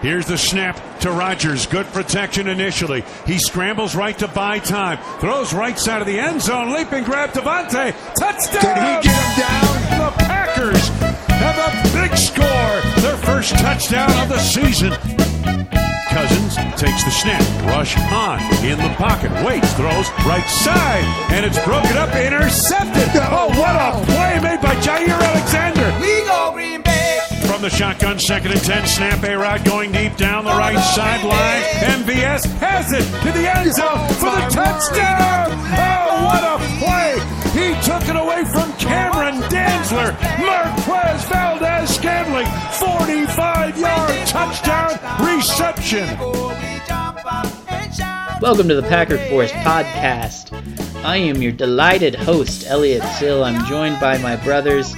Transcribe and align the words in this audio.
Here's 0.00 0.26
the 0.26 0.38
snap 0.38 0.78
to 1.00 1.10
Rodgers. 1.10 1.66
Good 1.66 1.86
protection 1.86 2.46
initially. 2.46 3.04
He 3.26 3.38
scrambles 3.38 3.96
right 3.96 4.16
to 4.18 4.28
buy 4.28 4.60
time. 4.60 4.98
Throws 5.18 5.52
right 5.52 5.76
side 5.76 6.00
of 6.00 6.06
the 6.06 6.20
end 6.20 6.40
zone. 6.40 6.72
Leaping 6.72 7.02
grab 7.02 7.30
Davante. 7.30 7.92
Touchdown! 8.14 8.62
Can 8.62 9.02
he 9.02 9.08
get 9.08 9.16
him 9.16 9.40
down? 9.40 9.98
The 9.98 10.24
Packers 10.24 10.88
have 11.28 11.58
a 11.58 11.92
big 11.92 12.16
score. 12.16 13.02
Their 13.02 13.16
first 13.16 13.56
touchdown 13.56 14.10
of 14.22 14.28
the 14.28 14.38
season. 14.38 14.92
Cousins 16.10 16.54
takes 16.80 17.02
the 17.02 17.10
snap. 17.10 17.42
Rush 17.66 17.98
on 18.12 18.38
in 18.64 18.78
the 18.78 18.94
pocket. 18.96 19.32
Waits, 19.44 19.72
throws 19.74 20.08
right 20.24 20.48
side. 20.48 21.04
And 21.32 21.44
it's 21.44 21.58
broken 21.64 21.96
up, 21.96 22.14
intercepted. 22.14 23.10
Oh, 23.30 23.48
what 23.58 23.74
a 23.74 24.04
play 24.06 24.38
made 24.40 24.62
by 24.62 24.76
Jaire 24.76 25.20
Alexander. 25.20 25.92
We 26.00 26.24
go 26.24 26.38
Green 26.38 26.46
Bay. 26.46 26.47
From 27.58 27.68
the 27.68 27.76
shotgun, 27.76 28.20
second 28.20 28.52
and 28.52 28.60
ten, 28.60 28.86
snap 28.86 29.24
A 29.24 29.36
Rod 29.36 29.64
going 29.64 29.90
deep 29.90 30.14
down 30.14 30.44
the 30.44 30.52
right 30.52 30.78
sideline. 30.78 31.60
MVS 32.04 32.46
has 32.60 32.92
it 32.92 33.02
to 33.02 33.32
the 33.36 33.50
end 33.52 33.74
zone 33.74 34.06
for 34.14 34.30
the 34.30 34.46
touchdown. 34.48 35.50
Oh, 35.74 36.22
what 36.24 36.44
a 36.44 36.56
play! 36.78 37.18
He 37.50 37.74
took 37.82 38.08
it 38.08 38.14
away 38.14 38.44
from 38.44 38.72
Cameron 38.74 39.42
Dantzler. 39.50 40.14
Marquez 40.38 41.24
Valdes 41.24 41.96
Scantling, 41.96 42.46
45 42.74 43.76
yard 43.76 44.26
touchdown 44.28 44.92
reception. 45.26 46.06
Welcome 48.40 48.68
to 48.68 48.76
the 48.76 48.86
Packer 48.88 49.18
Force 49.30 49.50
podcast. 49.50 50.54
I 51.04 51.16
am 51.16 51.42
your 51.42 51.50
delighted 51.50 52.14
host, 52.14 52.68
Elliot 52.68 53.02
Sill. 53.18 53.42
I'm 53.42 53.66
joined 53.66 53.98
by 53.98 54.16
my 54.18 54.36
brothers. 54.36 54.94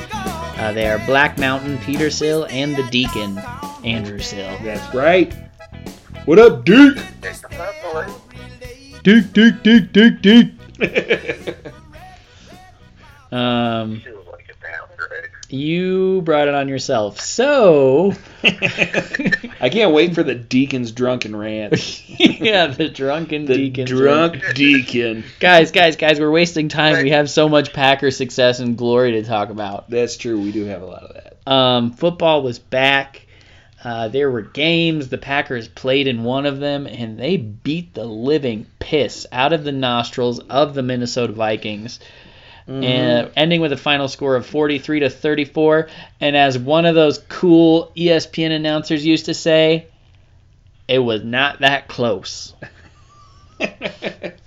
Uh, 0.60 0.72
they 0.72 0.90
are 0.90 0.98
Black 1.06 1.38
Mountain, 1.38 1.78
Peter 1.78 2.10
Sill, 2.10 2.46
and 2.50 2.76
the 2.76 2.82
Deacon, 2.90 3.38
Andrew 3.82 4.18
Sill. 4.18 4.58
That's 4.62 4.94
right. 4.94 5.32
What 6.26 6.38
up, 6.38 6.66
Duke? 6.66 6.98
Duke, 9.02 9.32
Duke, 9.32 9.62
Duke, 9.62 9.90
Duke, 9.90 10.20
Duke. 10.20 10.50
Um, 13.32 14.02
you 15.52 16.22
brought 16.22 16.48
it 16.48 16.54
on 16.54 16.68
yourself. 16.68 17.20
So, 17.20 18.12
I 18.42 19.68
can't 19.70 19.92
wait 19.92 20.14
for 20.14 20.22
the 20.22 20.34
deacon's 20.34 20.92
drunken 20.92 21.34
rant. 21.36 22.02
yeah, 22.18 22.68
the 22.68 22.88
drunken 22.88 23.46
The 23.46 23.54
Deacon. 23.56 23.86
drunk 23.86 24.42
deacon. 24.54 25.24
Guys, 25.40 25.70
guys, 25.70 25.96
guys, 25.96 26.18
we're 26.20 26.30
wasting 26.30 26.68
time. 26.68 27.02
We 27.02 27.10
have 27.10 27.28
so 27.30 27.48
much 27.48 27.72
Packer 27.72 28.10
success 28.10 28.60
and 28.60 28.76
glory 28.76 29.12
to 29.12 29.22
talk 29.24 29.50
about. 29.50 29.90
That's 29.90 30.16
true. 30.16 30.40
We 30.40 30.52
do 30.52 30.64
have 30.66 30.82
a 30.82 30.86
lot 30.86 31.02
of 31.02 31.14
that. 31.14 31.50
Um, 31.50 31.92
football 31.92 32.42
was 32.42 32.58
back. 32.58 33.26
Uh, 33.82 34.08
there 34.08 34.30
were 34.30 34.42
games. 34.42 35.08
The 35.08 35.16
Packers 35.16 35.66
played 35.66 36.06
in 36.06 36.22
one 36.22 36.44
of 36.44 36.58
them, 36.60 36.86
and 36.86 37.18
they 37.18 37.38
beat 37.38 37.94
the 37.94 38.04
living 38.04 38.66
piss 38.78 39.26
out 39.32 39.54
of 39.54 39.64
the 39.64 39.72
nostrils 39.72 40.38
of 40.38 40.74
the 40.74 40.82
Minnesota 40.82 41.32
Vikings. 41.32 41.98
Mm-hmm. 42.70 42.84
And 42.84 43.30
ending 43.34 43.60
with 43.60 43.72
a 43.72 43.76
final 43.76 44.06
score 44.06 44.36
of 44.36 44.46
43 44.46 45.00
to 45.00 45.10
34. 45.10 45.88
And 46.20 46.36
as 46.36 46.56
one 46.56 46.86
of 46.86 46.94
those 46.94 47.18
cool 47.18 47.90
ESPN 47.96 48.52
announcers 48.52 49.04
used 49.04 49.24
to 49.24 49.34
say, 49.34 49.88
it 50.86 51.00
was 51.00 51.24
not 51.24 51.60
that 51.60 51.88
close. 51.88 52.54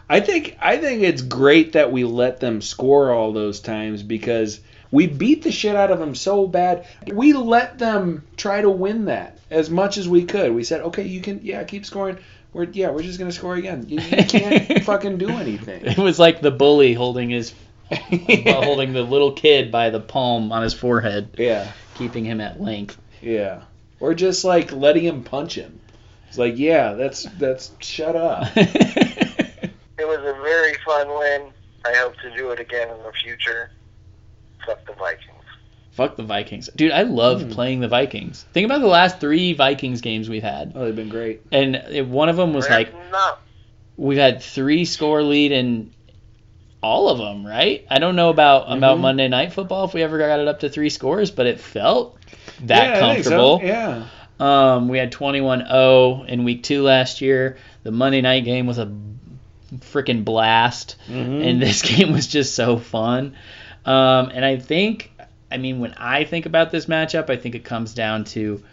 I 0.09 0.21
think 0.21 0.57
I 0.61 0.77
think 0.77 1.03
it's 1.03 1.21
great 1.21 1.73
that 1.73 1.91
we 1.91 2.05
let 2.05 2.39
them 2.39 2.61
score 2.61 3.11
all 3.11 3.33
those 3.33 3.59
times 3.59 4.03
because 4.03 4.61
we 4.89 5.07
beat 5.07 5.43
the 5.43 5.51
shit 5.51 5.75
out 5.75 5.91
of 5.91 5.99
them 5.99 6.15
so 6.15 6.47
bad. 6.47 6.87
We 7.11 7.33
let 7.33 7.77
them 7.77 8.23
try 8.37 8.61
to 8.61 8.69
win 8.69 9.05
that 9.05 9.39
as 9.49 9.69
much 9.69 9.97
as 9.97 10.07
we 10.07 10.23
could. 10.23 10.53
We 10.53 10.63
said, 10.63 10.81
okay, 10.81 11.03
you 11.03 11.19
can, 11.19 11.41
yeah, 11.43 11.63
keep 11.63 11.85
scoring. 11.85 12.19
We're 12.53 12.65
yeah, 12.65 12.91
we're 12.91 13.01
just 13.01 13.19
gonna 13.19 13.31
score 13.31 13.55
again. 13.55 13.85
You, 13.89 13.99
you 13.99 14.23
can't 14.25 14.83
fucking 14.85 15.17
do 15.17 15.29
anything. 15.29 15.85
It 15.85 15.97
was 15.97 16.19
like 16.19 16.39
the 16.39 16.51
bully 16.51 16.93
holding 16.93 17.31
his 17.31 17.53
holding 18.45 18.93
the 18.93 19.03
little 19.03 19.33
kid 19.33 19.71
by 19.71 19.89
the 19.89 19.99
palm 19.99 20.51
on 20.51 20.63
his 20.63 20.73
forehead, 20.73 21.35
Yeah, 21.37 21.71
keeping 21.95 22.25
him 22.25 22.41
at 22.41 22.61
length. 22.61 22.97
yeah. 23.21 23.63
Or 23.99 24.13
just 24.13 24.43
like 24.43 24.73
letting 24.73 25.05
him 25.05 25.23
punch 25.23 25.55
him. 25.55 25.79
It's 26.27 26.37
like, 26.37 26.57
yeah, 26.57 26.93
that's 26.93 27.23
that's 27.39 27.71
shut 27.79 28.15
up. 28.15 28.49
It 29.97 30.07
was 30.07 30.19
a 30.19 30.41
very 30.41 30.73
fun 30.85 31.07
win. 31.07 31.53
I 31.85 31.95
hope 31.97 32.15
to 32.21 32.35
do 32.35 32.49
it 32.49 32.59
again 32.59 32.89
in 32.89 32.97
the 33.03 33.11
future. 33.23 33.71
Fuck 34.65 34.85
the 34.85 34.93
Vikings. 34.93 35.29
Fuck 35.91 36.15
the 36.15 36.23
Vikings. 36.23 36.69
Dude, 36.75 36.91
I 36.91 37.03
love 37.03 37.43
hmm. 37.43 37.51
playing 37.51 37.79
the 37.79 37.87
Vikings. 37.87 38.45
Think 38.53 38.65
about 38.65 38.81
the 38.81 38.87
last 38.87 39.19
three 39.19 39.53
Vikings 39.53 40.01
games 40.01 40.29
we've 40.29 40.43
had. 40.43 40.73
Oh, 40.75 40.85
they've 40.85 40.95
been 40.95 41.09
great. 41.09 41.41
And 41.51 41.75
it, 41.75 42.07
one 42.07 42.29
of 42.29 42.35
them 42.35 42.53
was 42.53 42.67
like, 42.67 42.91
no, 43.11 43.35
we've 43.95 44.17
had 44.17 44.41
three 44.41 44.85
score 44.85 45.21
lead 45.21 45.51
in 45.51 45.91
all 46.83 47.09
of 47.09 47.17
them, 47.17 47.45
right? 47.45 47.85
I 47.89 47.97
don't 47.99 48.15
know 48.15 48.29
about 48.29 48.71
about 48.75 48.99
Monday 48.99 49.27
Night 49.29 49.53
Football 49.53 49.85
if 49.85 49.93
we 49.93 50.03
ever 50.03 50.17
got 50.17 50.39
it 50.39 50.47
up 50.47 50.59
to 50.59 50.69
three 50.69 50.89
scores, 50.89 51.31
but 51.31 51.47
it 51.47 51.59
felt 51.59 52.17
that 52.65 52.97
yeah, 52.97 53.13
think 53.13 53.23
so. 53.23 53.29
comfortable. 53.29 53.61
Yeah. 53.63 54.07
Um, 54.39 54.89
we 54.89 54.97
had 54.97 55.11
21-0 55.11 56.27
in 56.27 56.43
week 56.43 56.63
two 56.63 56.83
last 56.83 57.21
year. 57.21 57.57
The 57.83 57.91
Monday 57.91 58.19
night 58.19 58.43
game 58.43 58.67
was 58.67 58.77
a 58.77 58.93
freaking 59.77 60.25
blast, 60.25 60.97
and 61.07 61.61
this 61.61 61.81
game 61.81 62.11
was 62.11 62.27
just 62.27 62.53
so 62.53 62.77
fun. 62.77 63.35
Um, 63.85 64.31
and 64.33 64.43
I 64.43 64.57
think, 64.57 65.11
I 65.49 65.57
mean, 65.57 65.79
when 65.79 65.93
I 65.93 66.25
think 66.25 66.45
about 66.45 66.71
this 66.71 66.87
matchup, 66.87 67.29
I 67.29 67.37
think 67.37 67.55
it 67.55 67.63
comes 67.63 67.93
down 67.93 68.25
to 68.25 68.63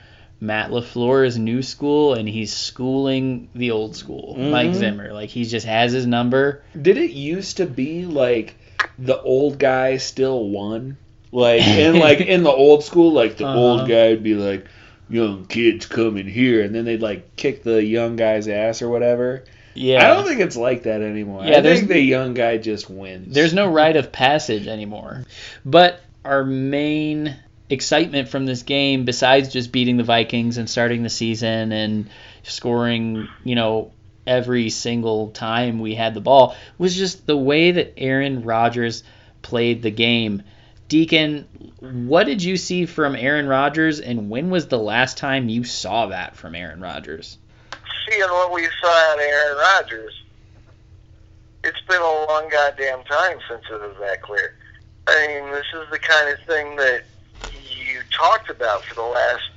Matt 0.41 0.71
LaFleur 0.71 1.27
is 1.27 1.39
new 1.39 1.62
school, 1.62 2.15
and 2.15 2.28
he's 2.28 2.53
schooling 2.56 3.49
the 3.55 3.73
old 3.73 3.95
school, 3.95 4.37
Mike 4.39 4.75
Zimmer. 4.75 5.12
Like 5.12 5.28
he 5.28 5.45
just 5.45 5.67
has 5.67 5.93
his 5.93 6.06
number. 6.06 6.62
Did 6.81 6.97
it 6.97 7.11
used 7.11 7.59
to 7.59 7.67
be 7.67 8.06
like 8.06 8.56
the 8.99 9.21
old 9.21 9.59
guy 9.59 9.99
still 9.99 10.49
won? 10.49 10.97
Like 11.31 11.62
in 11.67 11.99
like 12.09 12.21
in 12.21 12.43
the 12.43 12.51
old 12.51 12.84
school, 12.84 13.12
like 13.12 13.37
the 13.37 13.47
Uh-huh. 13.47 13.59
old 13.59 13.89
guy 13.89 14.09
would 14.09 14.23
be 14.23 14.34
like, 14.34 14.67
"Young 15.11 15.45
kids 15.45 15.84
coming 15.87 16.27
here," 16.27 16.62
and 16.62 16.75
then 16.75 16.87
they'd 16.87 17.03
like 17.03 17.37
kick 17.37 17.62
the 17.62 17.84
young 17.84 18.17
guy's 18.17 18.49
ass 18.49 18.81
or 18.81 18.89
whatever. 18.89 19.45
Yeah, 19.75 20.03
I 20.05 20.15
don't 20.15 20.27
think 20.27 20.41
it's 20.41 20.57
like 20.57 20.84
that 20.84 21.01
anymore. 21.03 21.45
Yeah, 21.45 21.59
I 21.59 21.62
think 21.62 21.89
the 21.89 22.01
young 22.01 22.34
guy 22.34 22.57
just 22.57 22.91
wins. 22.91 23.33
There's 23.34 23.55
no 23.55 23.67
rite 23.69 23.97
of 23.97 24.11
passage 24.11 24.67
anymore. 24.67 25.25
But 25.65 26.01
our 26.25 26.45
main 26.45 27.37
excitement 27.70 28.28
from 28.28 28.47
this 28.47 28.62
game, 28.62 29.04
besides 29.04 29.53
just 29.53 29.72
beating 29.72 29.97
the 29.97 30.04
Vikings 30.04 30.58
and 30.58 30.69
starting 30.69 31.03
the 31.03 31.08
season 31.08 31.72
and 31.72 32.10
scoring, 32.42 33.28
you 33.44 33.54
know, 33.54 33.92
every 34.26 34.70
single 34.70 35.31
time 35.31 35.78
we 35.78 35.94
had 35.94 36.14
the 36.14 36.20
ball, 36.20 36.56
was 36.78 36.94
just 36.97 37.26
the 37.26 37.36
way 37.36 37.72
that 37.72 37.94
Aaron 37.97 38.42
Rodgers 38.42 39.03
played 39.42 39.82
the 39.82 39.91
game. 39.91 40.42
Deacon, 40.88 41.47
what 41.80 42.25
did 42.25 42.42
you 42.42 42.56
see 42.56 42.84
from 42.84 43.14
Aaron 43.14 43.47
Rodgers, 43.47 44.00
and 44.00 44.28
when 44.28 44.50
was 44.50 44.66
the 44.66 44.78
last 44.78 45.19
time 45.19 45.48
you 45.48 45.64
saw 45.64 46.06
that 46.06 46.36
from 46.36 46.54
Aaron 46.54 46.80
Rodgers? 46.80 47.38
seeing 48.10 48.28
what 48.30 48.53
we 48.53 48.66
saw 48.80 49.14
of 49.14 49.20
Aaron 49.20 49.59
Rodgers, 49.59 50.22
it's 51.64 51.80
been 51.88 52.00
a 52.00 52.26
long 52.28 52.48
goddamn 52.50 53.04
time 53.04 53.38
since 53.48 53.62
it 53.70 53.80
was 53.80 53.97
that 54.00 54.22
clear. 54.22 54.56
I 55.06 55.26
mean, 55.26 55.53
this 55.53 55.66
is 55.75 55.91
the 55.91 55.98
kind 55.98 56.28
of 56.28 56.38
thing 56.47 56.76
that 56.76 57.04
talked 58.10 58.50
about 58.50 58.84
for 58.84 58.94
the 58.94 59.03
last 59.03 59.50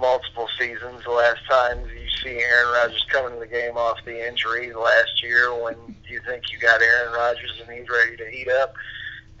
multiple 0.00 0.48
seasons. 0.58 1.04
The 1.04 1.10
last 1.10 1.40
time 1.48 1.78
you 1.80 2.08
see 2.22 2.38
Aaron 2.38 2.72
Rodgers 2.72 3.04
coming 3.08 3.34
to 3.34 3.40
the 3.40 3.46
game 3.46 3.76
off 3.76 3.98
the 4.04 4.26
injury 4.26 4.72
last 4.72 5.22
year 5.22 5.54
when 5.62 5.76
you 6.08 6.20
think 6.26 6.52
you 6.52 6.58
got 6.58 6.82
Aaron 6.82 7.12
Rodgers 7.12 7.60
and 7.60 7.78
he's 7.78 7.88
ready 7.88 8.16
to 8.16 8.30
heat 8.30 8.48
up. 8.48 8.74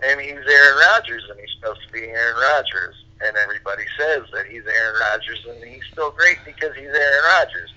And 0.02 0.20
he's 0.20 0.32
Aaron 0.32 0.78
Rodgers 0.92 1.24
and 1.28 1.38
he's 1.38 1.50
supposed 1.58 1.82
to 1.86 1.92
be 1.92 2.04
Aaron 2.04 2.36
Rodgers. 2.36 2.94
And 3.22 3.36
everybody 3.36 3.84
says 3.98 4.22
that 4.32 4.46
he's 4.46 4.64
Aaron 4.66 5.00
Rodgers 5.00 5.46
and 5.48 5.62
he's 5.62 5.84
still 5.92 6.10
great 6.12 6.38
because 6.46 6.74
he's 6.74 6.88
Aaron 6.88 7.24
Rodgers 7.36 7.70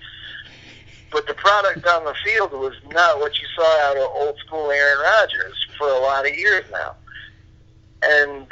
but 1.14 1.28
the 1.28 1.36
product 1.36 1.86
on 1.86 2.04
the 2.06 2.16
field 2.26 2.52
was 2.52 2.74
not 2.92 3.20
what 3.20 3.40
you 3.40 3.48
saw 3.56 3.90
out 3.90 3.98
of 3.98 4.10
old 4.16 4.36
school 4.40 4.72
Aaron 4.72 5.00
Rodgers 5.00 5.68
for 5.78 5.88
a 5.88 6.00
lot 6.00 6.26
of 6.26 6.36
years 6.36 6.66
now. 6.72 6.96
And 8.04 8.48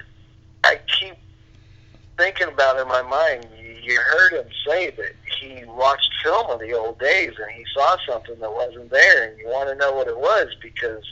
thinking 2.21 2.49
about 2.49 2.79
in 2.79 2.87
my 2.87 3.01
mind. 3.01 3.47
You- 3.57 3.99
heard 3.99 4.33
him 4.33 4.49
say 4.65 4.91
that 4.91 5.15
he 5.39 5.65
watched 5.65 6.09
film 6.23 6.49
of 6.49 6.59
the 6.59 6.73
old 6.73 6.99
days 6.99 7.33
and 7.39 7.51
he 7.51 7.65
saw 7.73 7.97
something 8.07 8.39
that 8.39 8.51
wasn't 8.51 8.89
there, 8.89 9.23
and 9.23 9.37
you 9.39 9.47
want 9.47 9.69
to 9.69 9.75
know 9.75 9.91
what 9.91 10.07
it 10.07 10.17
was 10.17 10.47
because 10.61 11.03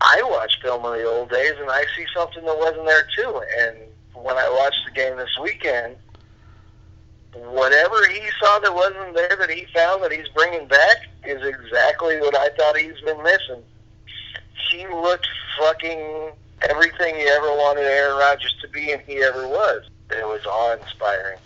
I 0.00 0.20
watch 0.22 0.60
film 0.62 0.84
of 0.84 0.94
the 0.94 1.04
old 1.04 1.30
days 1.30 1.54
and 1.60 1.70
I 1.70 1.84
see 1.96 2.06
something 2.14 2.44
that 2.44 2.58
wasn't 2.58 2.86
there 2.86 3.06
too. 3.16 3.42
And 3.60 3.76
when 4.14 4.36
I 4.36 4.48
watched 4.50 4.80
the 4.86 4.92
game 4.92 5.16
this 5.16 5.38
weekend, 5.40 5.96
whatever 7.34 8.06
he 8.08 8.22
saw 8.42 8.58
that 8.58 8.74
wasn't 8.74 9.14
there 9.14 9.36
that 9.38 9.50
he 9.50 9.66
found 9.74 10.02
that 10.02 10.12
he's 10.12 10.28
bringing 10.34 10.66
back 10.66 10.96
is 11.24 11.40
exactly 11.44 12.18
what 12.20 12.36
I 12.36 12.48
thought 12.56 12.76
he's 12.76 13.00
been 13.04 13.22
missing. 13.22 13.62
He 14.70 14.86
looked 14.88 15.28
fucking 15.58 16.32
everything 16.68 17.18
you 17.20 17.28
ever 17.28 17.48
wanted 17.48 17.84
Aaron 17.84 18.18
Rodgers 18.18 18.54
to 18.62 18.68
be, 18.68 18.92
and 18.92 19.02
he 19.02 19.22
ever 19.22 19.46
was. 19.46 19.82
It 20.12 20.26
was 20.26 20.44
awe-inspiring. 20.46 21.38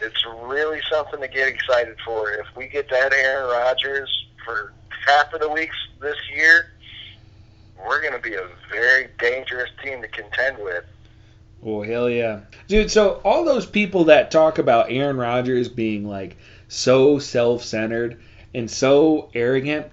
It's 0.00 0.24
really 0.42 0.80
something 0.90 1.20
to 1.20 1.28
get 1.28 1.48
excited 1.48 1.96
for. 2.04 2.32
If 2.32 2.46
we 2.56 2.68
get 2.68 2.88
that 2.90 3.12
Aaron 3.12 3.50
Rodgers 3.50 4.26
for 4.44 4.72
half 5.06 5.32
of 5.34 5.40
the 5.40 5.48
weeks 5.48 5.76
this 6.00 6.16
year, 6.34 6.70
we're 7.86 8.00
going 8.00 8.14
to 8.14 8.18
be 8.18 8.34
a 8.34 8.48
very 8.70 9.08
dangerous 9.18 9.70
team 9.82 10.02
to 10.02 10.08
contend 10.08 10.58
with. 10.58 10.84
Oh 11.62 11.82
hell 11.82 12.08
yeah, 12.08 12.40
dude! 12.68 12.90
So 12.90 13.20
all 13.22 13.44
those 13.44 13.66
people 13.66 14.04
that 14.04 14.30
talk 14.30 14.58
about 14.58 14.90
Aaron 14.90 15.18
Rodgers 15.18 15.68
being 15.68 16.08
like 16.08 16.38
so 16.68 17.18
self-centered 17.18 18.22
and 18.54 18.70
so 18.70 19.28
arrogant, 19.34 19.88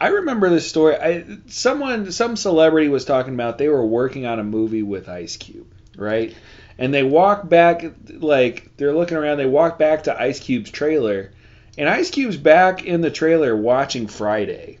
I 0.00 0.08
remember 0.08 0.50
this 0.50 0.68
story. 0.68 0.96
I 0.96 1.24
someone, 1.46 2.10
some 2.10 2.34
celebrity 2.34 2.88
was 2.88 3.04
talking 3.04 3.34
about 3.34 3.58
they 3.58 3.68
were 3.68 3.86
working 3.86 4.26
on 4.26 4.40
a 4.40 4.44
movie 4.44 4.82
with 4.82 5.08
Ice 5.08 5.36
Cube, 5.36 5.72
right? 5.96 6.34
And 6.78 6.92
they 6.92 7.02
walk 7.02 7.48
back, 7.48 7.84
like 8.08 8.76
they're 8.76 8.94
looking 8.94 9.16
around. 9.16 9.38
They 9.38 9.46
walk 9.46 9.78
back 9.78 10.04
to 10.04 10.20
Ice 10.20 10.40
Cube's 10.40 10.70
trailer, 10.70 11.30
and 11.78 11.88
Ice 11.88 12.10
Cube's 12.10 12.36
back 12.36 12.84
in 12.84 13.00
the 13.00 13.10
trailer 13.10 13.56
watching 13.56 14.06
Friday, 14.08 14.78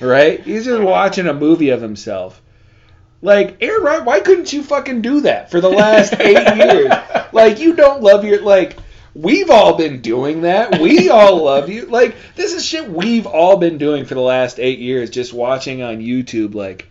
right? 0.00 0.40
He's 0.40 0.64
just 0.64 0.82
watching 0.82 1.26
a 1.26 1.34
movie 1.34 1.70
of 1.70 1.80
himself. 1.80 2.42
Like 3.20 3.56
Aaron 3.60 3.82
Rodgers, 3.82 4.06
why 4.06 4.20
couldn't 4.20 4.52
you 4.52 4.62
fucking 4.62 5.02
do 5.02 5.22
that 5.22 5.50
for 5.50 5.60
the 5.60 5.70
last 5.70 6.14
eight 6.20 6.56
years? 6.56 6.92
Like 7.32 7.58
you 7.58 7.74
don't 7.74 8.02
love 8.02 8.24
your 8.24 8.42
like. 8.42 8.76
We've 9.14 9.50
all 9.50 9.76
been 9.76 10.00
doing 10.00 10.42
that. 10.42 10.80
We 10.80 11.08
all 11.08 11.42
love 11.42 11.68
you. 11.68 11.86
Like 11.86 12.14
this 12.36 12.52
is 12.52 12.64
shit 12.64 12.88
we've 12.88 13.26
all 13.26 13.56
been 13.56 13.78
doing 13.78 14.04
for 14.04 14.14
the 14.14 14.20
last 14.20 14.60
eight 14.60 14.78
years. 14.78 15.10
Just 15.10 15.32
watching 15.32 15.82
on 15.82 15.98
YouTube. 15.98 16.54
Like, 16.54 16.88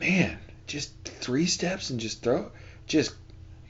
man, 0.00 0.38
just 0.66 0.92
three 1.04 1.46
steps 1.46 1.90
and 1.90 2.00
just 2.00 2.22
throw. 2.22 2.50
Just 2.88 3.14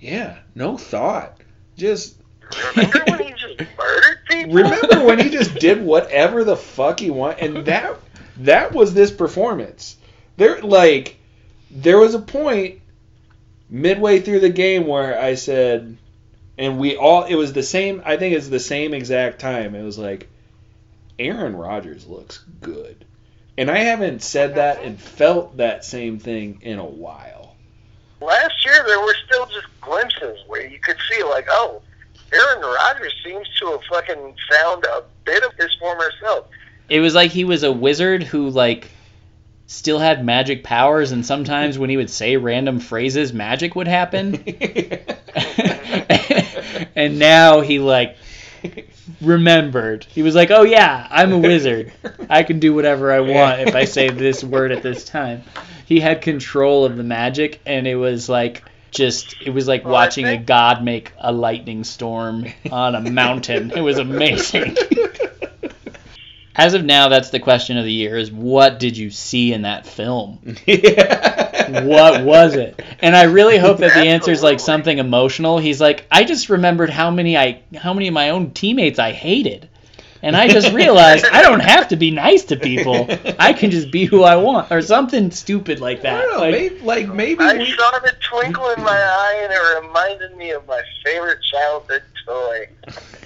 yeah, 0.00 0.38
no 0.55 0.76
thought. 0.76 1.37
Just 1.76 2.17
Remember 2.76 3.05
when 3.06 3.19
he 3.23 3.32
just 3.32 3.70
murdered 3.79 4.19
people? 4.29 4.55
remember 4.55 5.05
when 5.05 5.19
he 5.19 5.31
just 5.31 5.55
did 5.56 5.82
whatever 5.82 6.44
the 6.44 6.56
fuck 6.56 7.00
he 7.00 7.11
want, 7.11 7.38
and 7.41 7.64
that 7.67 7.97
that 8.38 8.73
was 8.73 8.94
this 8.94 9.11
performance. 9.11 9.97
There, 10.37 10.61
like, 10.62 11.17
there 11.70 11.99
was 11.99 12.14
a 12.14 12.20
point 12.20 12.81
midway 13.69 14.20
through 14.20 14.41
the 14.41 14.49
game 14.50 14.87
where 14.87 15.20
I 15.20 15.35
said, 15.35 15.97
and 16.58 16.79
we 16.79 16.97
all, 16.97 17.25
it 17.25 17.35
was 17.35 17.52
the 17.52 17.62
same. 17.62 18.02
I 18.05 18.17
think 18.17 18.35
it's 18.35 18.49
the 18.49 18.61
same 18.61 18.94
exact 18.94 19.41
time. 19.41 19.75
It 19.75 19.82
was 19.82 19.99
like, 19.99 20.29
Aaron 21.19 21.55
Rodgers 21.55 22.06
looks 22.06 22.43
good, 22.61 23.05
and 23.58 23.70
I 23.70 23.79
haven't 23.79 24.23
said 24.23 24.55
that 24.56 24.82
and 24.82 24.99
felt 24.99 25.58
that 25.58 25.85
same 25.85 26.19
thing 26.19 26.61
in 26.62 26.79
a 26.79 26.85
while. 26.85 27.50
Last 28.21 28.65
year, 28.65 28.85
there 28.87 29.01
were 29.01 29.17
still 29.27 29.47
just 29.47 29.67
glimpses 29.81 30.39
where 30.47 30.67
you 30.67 30.79
could 30.79 30.97
see, 31.11 31.23
like, 31.23 31.47
oh, 31.51 31.83
Aaron 32.33 32.61
Rodgers 32.61 33.15
seems 33.25 33.49
to 33.59 33.73
have 33.73 33.81
fucking 33.91 34.37
found 34.51 34.85
a 34.85 35.03
bit 35.25 35.43
of 35.43 35.53
his 35.55 35.75
former 35.77 36.11
self. 36.21 36.47
It 36.89 37.01
was 37.01 37.15
like 37.15 37.31
he 37.31 37.45
was 37.45 37.63
a 37.63 37.73
wizard 37.73 38.23
who 38.23 38.51
like 38.51 38.91
still 39.67 39.99
had 39.99 40.25
magic 40.25 40.65
powers, 40.65 41.13
and 41.13 41.25
sometimes 41.25 41.79
when 41.79 41.91
he 41.91 41.97
would 41.97 42.11
say 42.11 42.37
random 42.37 42.81
phrases, 42.81 43.33
magic 43.33 43.75
would 43.75 43.89
happen. 43.89 44.35
and 46.95 47.19
now 47.19 47.61
he 47.61 47.79
like 47.79 48.17
remembered. 49.21 50.05
He 50.05 50.23
was 50.23 50.35
like, 50.35 50.51
"Oh 50.51 50.62
yeah, 50.62 51.07
I'm 51.11 51.33
a 51.33 51.39
wizard. 51.39 51.93
I 52.31 52.43
can 52.43 52.61
do 52.61 52.75
whatever 52.75 53.12
I 53.12 53.21
want 53.21 53.61
if 53.61 53.75
I 53.75 53.85
say 53.85 54.11
this 54.11 54.43
word 54.45 54.73
at 54.73 54.83
this 54.83 55.05
time." 55.05 55.43
He 55.87 56.01
had 56.01 56.23
control 56.23 56.85
of 56.85 56.97
the 56.97 57.03
magic, 57.03 57.61
and 57.67 57.87
it 57.87 57.97
was 57.97 58.29
like 58.29 58.62
just 58.91 59.37
it 59.45 59.51
was 59.51 59.69
like 59.69 59.85
Well, 59.85 59.93
watching 59.93 60.27
a 60.27 60.37
god 60.37 60.85
make 60.85 61.12
a 61.19 61.33
lightning 61.33 61.85
storm 61.85 62.47
on 62.71 62.95
a 62.95 63.01
mountain. 63.01 63.71
It 63.71 63.81
was 63.81 63.99
amazing. 63.99 64.77
As 66.61 66.75
of 66.75 66.85
now, 66.85 67.09
that's 67.09 67.31
the 67.31 67.41
question 67.41 67.79
of 67.79 67.87
the 67.87 67.93
year: 67.93 68.19
is 68.19 68.31
what 68.31 68.79
did 68.79 68.95
you 68.95 69.09
see 69.09 69.55
in 69.55 69.62
that 69.62 69.87
film? 69.87 70.41
what 70.67 72.23
was 72.23 72.55
it? 72.55 72.79
And 73.01 73.17
I 73.17 73.23
really 73.23 73.57
hope 73.57 73.79
that 73.79 73.95
the 73.95 74.11
answer 74.11 74.31
is 74.31 74.43
like 74.43 74.61
something 74.61 74.99
emotional. 74.99 75.57
He's 75.57 75.81
like, 75.81 76.05
I 76.11 76.25
just 76.25 76.51
remembered 76.51 76.91
how 76.91 77.11
many 77.11 77.35
I 77.35 77.62
how 77.75 77.95
many 77.95 78.09
of 78.09 78.12
my 78.12 78.29
own 78.29 78.51
teammates 78.51 78.99
I 78.99 79.12
hated. 79.12 79.71
And 80.23 80.37
I 80.37 80.49
just 80.49 80.71
realized 80.75 81.25
I 81.25 81.41
don't 81.41 81.61
have 81.61 81.89
to 81.89 81.97
be 81.97 82.11
nice 82.11 82.45
to 82.45 82.57
people. 82.57 83.09
I 83.39 83.55
can 83.55 83.71
just 83.71 83.91
be 83.91 84.05
who 84.05 84.23
I 84.23 84.37
want, 84.37 84.71
or 84.71 84.83
something 84.83 85.31
stupid 85.31 85.81
like 85.81 86.01
I 86.01 86.03
that. 86.03 86.21
don't 86.21 86.31
know. 86.35 86.41
Like, 86.41 86.53
maybe, 86.53 86.81
like 86.81 87.09
maybe 87.09 87.43
I 87.43 87.57
we, 87.57 87.73
saw 87.73 87.99
the 88.01 88.12
twinkle 88.21 88.69
in 88.69 88.83
my 88.83 88.91
eye, 88.91 89.41
and 89.45 89.51
it 89.51 89.87
reminded 89.87 90.37
me 90.37 90.51
of 90.51 90.67
my 90.67 90.83
favorite 91.07 91.39
childhood 91.51 92.03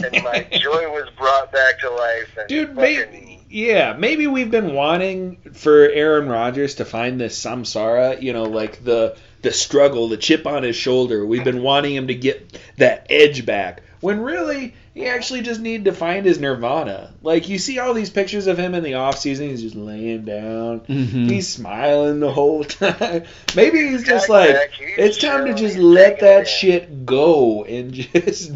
and 0.04 0.22
my 0.22 0.42
joy 0.52 0.90
was 0.90 1.08
brought 1.16 1.52
back 1.52 1.80
to 1.80 1.90
life. 1.90 2.36
And 2.38 2.48
Dude, 2.48 2.74
maybe 2.76 3.44
yeah, 3.54 3.94
maybe 3.96 4.26
we've 4.26 4.50
been 4.50 4.74
wanting 4.74 5.36
for 5.52 5.88
Aaron 5.88 6.28
Rodgers 6.28 6.76
to 6.76 6.84
find 6.84 7.20
this 7.20 7.38
samsara, 7.38 8.20
you 8.20 8.32
know, 8.32 8.44
like 8.44 8.82
the 8.82 9.16
the 9.42 9.52
struggle, 9.52 10.08
the 10.08 10.16
chip 10.16 10.46
on 10.46 10.62
his 10.62 10.74
shoulder. 10.74 11.24
We've 11.24 11.44
been 11.44 11.62
wanting 11.62 11.94
him 11.94 12.08
to 12.08 12.14
get 12.14 12.58
that 12.78 13.06
edge 13.10 13.46
back. 13.46 13.82
When 14.04 14.20
really 14.20 14.74
he 14.92 15.06
actually 15.06 15.40
just 15.40 15.60
needed 15.60 15.86
to 15.86 15.92
find 15.92 16.26
his 16.26 16.38
nirvana. 16.38 17.14
Like 17.22 17.48
you 17.48 17.58
see 17.58 17.78
all 17.78 17.94
these 17.94 18.10
pictures 18.10 18.46
of 18.46 18.58
him 18.58 18.74
in 18.74 18.82
the 18.84 18.94
off 18.94 19.18
season, 19.18 19.48
he's 19.48 19.62
just 19.62 19.74
laying 19.74 20.26
down. 20.26 20.80
Mhm. 20.80 21.30
He's 21.30 21.48
smiling 21.48 22.20
the 22.20 22.30
whole 22.30 22.64
time. 22.64 23.24
Maybe 23.56 23.78
he's 23.88 24.04
just 24.04 24.28
like 24.28 24.72
he's 24.72 24.98
it's 24.98 25.18
time 25.18 25.46
to 25.46 25.54
just 25.54 25.78
let 25.78 26.20
that 26.20 26.46
shit 26.46 27.06
go 27.06 27.64
and 27.64 27.92
just 27.94 28.52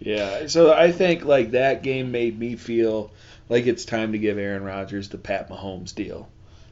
yeah. 0.00 0.46
So 0.46 0.72
I 0.72 0.92
think 0.92 1.26
like 1.26 1.50
that 1.50 1.82
game 1.82 2.10
made 2.10 2.38
me 2.38 2.56
feel 2.56 3.10
like 3.50 3.66
it's 3.66 3.84
time 3.84 4.12
to 4.12 4.18
give 4.18 4.38
Aaron 4.38 4.64
Rodgers 4.64 5.10
the 5.10 5.18
Pat 5.18 5.50
Mahomes 5.50 5.94
deal. 5.94 6.26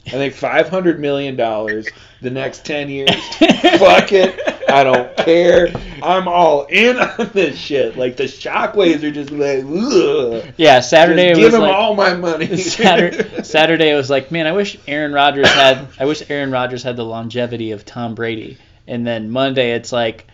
I 0.07 0.11
think 0.11 0.35
five 0.35 0.69
hundred 0.69 1.01
million 1.01 1.37
dollars 1.37 1.89
the 2.21 2.31
next 2.31 2.65
ten 2.65 2.89
years. 2.89 3.11
Fuck 3.39 4.13
it. 4.13 4.55
I 4.69 4.83
don't 4.85 5.17
care. 5.17 5.69
I'm 6.03 6.27
all 6.29 6.65
in 6.67 6.99
on 6.99 7.31
this 7.33 7.57
shit. 7.57 7.97
Like 7.97 8.17
the 8.17 8.25
shockwaves 8.25 9.03
are 9.03 9.11
just 9.11 9.31
like, 9.31 9.65
ugh. 9.65 10.53
yeah, 10.57 10.81
Saturday 10.81 11.29
Just 11.29 11.41
give 11.41 11.47
was 11.47 11.55
him 11.55 11.61
like 11.63 11.75
all 11.75 11.95
my 11.95 12.15
money. 12.15 12.57
Saturday, 12.57 13.43
Saturday 13.43 13.95
was 13.95 14.11
like, 14.11 14.31
man, 14.31 14.47
I 14.47 14.53
wish 14.53 14.77
Aaron 14.87 15.13
Rodgers 15.13 15.49
had 15.49 15.87
I 15.99 16.05
wish 16.05 16.29
Aaron 16.29 16.51
Rodgers 16.51 16.83
had 16.83 16.97
the 16.97 17.05
longevity 17.05 17.71
of 17.71 17.85
Tom 17.85 18.15
Brady. 18.15 18.59
And 18.87 19.07
then 19.07 19.31
Monday 19.31 19.73
it's 19.73 19.93
like 19.93 20.27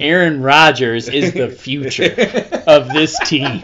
Aaron 0.00 0.42
Rodgers 0.42 1.08
is 1.08 1.32
the 1.32 1.48
future 1.48 2.12
of 2.66 2.88
this 2.88 3.18
team. 3.20 3.62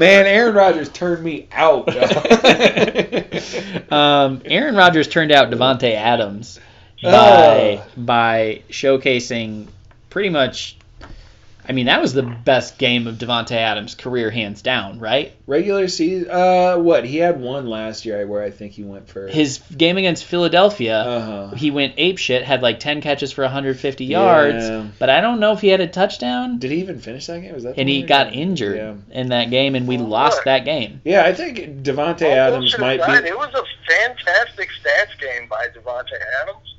Man, 0.00 0.26
Aaron 0.26 0.54
Rodgers 0.54 0.88
turned 0.88 1.22
me 1.22 1.46
out. 1.52 1.88
Um, 3.92 4.42
Aaron 4.44 4.76
Rodgers 4.76 5.08
turned 5.08 5.32
out 5.32 5.50
Davante 5.50 5.92
Adams 5.94 6.60
by 7.02 7.82
Oh. 7.82 7.84
by 7.96 8.62
showcasing 8.70 9.66
pretty 10.10 10.28
much. 10.28 10.76
I 11.70 11.72
mean, 11.72 11.86
that 11.86 12.00
was 12.02 12.12
the 12.12 12.24
best 12.24 12.78
game 12.78 13.06
of 13.06 13.14
Davante 13.14 13.52
Adams' 13.52 13.94
career, 13.94 14.28
hands 14.28 14.60
down, 14.60 14.98
right? 14.98 15.32
Regular 15.46 15.86
season, 15.86 16.28
uh, 16.28 16.74
what 16.78 17.04
he 17.04 17.18
had 17.18 17.40
one 17.40 17.66
last 17.68 18.04
year 18.04 18.26
where 18.26 18.42
I 18.42 18.50
think 18.50 18.72
he 18.72 18.82
went 18.82 19.08
for 19.08 19.28
His 19.28 19.58
game 19.76 19.96
against 19.96 20.24
Philadelphia, 20.24 20.98
Uh-huh. 20.98 21.54
he 21.54 21.70
went 21.70 21.94
ape 21.96 22.18
shit, 22.18 22.42
had 22.42 22.60
like 22.60 22.80
10 22.80 23.02
catches 23.02 23.30
for 23.30 23.42
150 23.44 24.04
yards, 24.04 24.68
Yeah. 24.68 24.86
but 24.98 25.10
I 25.10 25.20
don't 25.20 25.38
know 25.38 25.52
if 25.52 25.60
he 25.60 25.68
had 25.68 25.80
a 25.80 25.86
touchdown. 25.86 26.58
Did 26.58 26.72
he 26.72 26.78
even 26.80 26.98
finish 26.98 27.26
that 27.26 27.40
game? 27.40 27.54
Was 27.54 27.62
that 27.62 27.78
And 27.78 27.88
he 27.88 28.02
got 28.02 28.32
where- 28.32 28.34
injured 28.42 28.76
Yeah. 28.76 28.94
in 29.20 29.28
that 29.28 29.50
game, 29.50 29.76
and 29.76 29.86
we 29.86 29.96
Well, 29.96 30.06
lost 30.08 30.38
look. 30.38 30.44
that 30.46 30.64
game. 30.64 31.00
Yeah, 31.04 31.22
I 31.24 31.32
think 31.32 31.84
Davante 31.84 32.26
All 32.26 32.32
Adams 32.32 32.76
might 32.80 32.96
be. 33.06 33.28
It 33.28 33.38
was 33.38 33.54
a 33.54 33.62
fantastic 33.88 34.70
stats 34.82 35.20
game 35.20 35.46
by 35.48 35.66
Davante 35.68 36.18
Adams. 36.42 36.69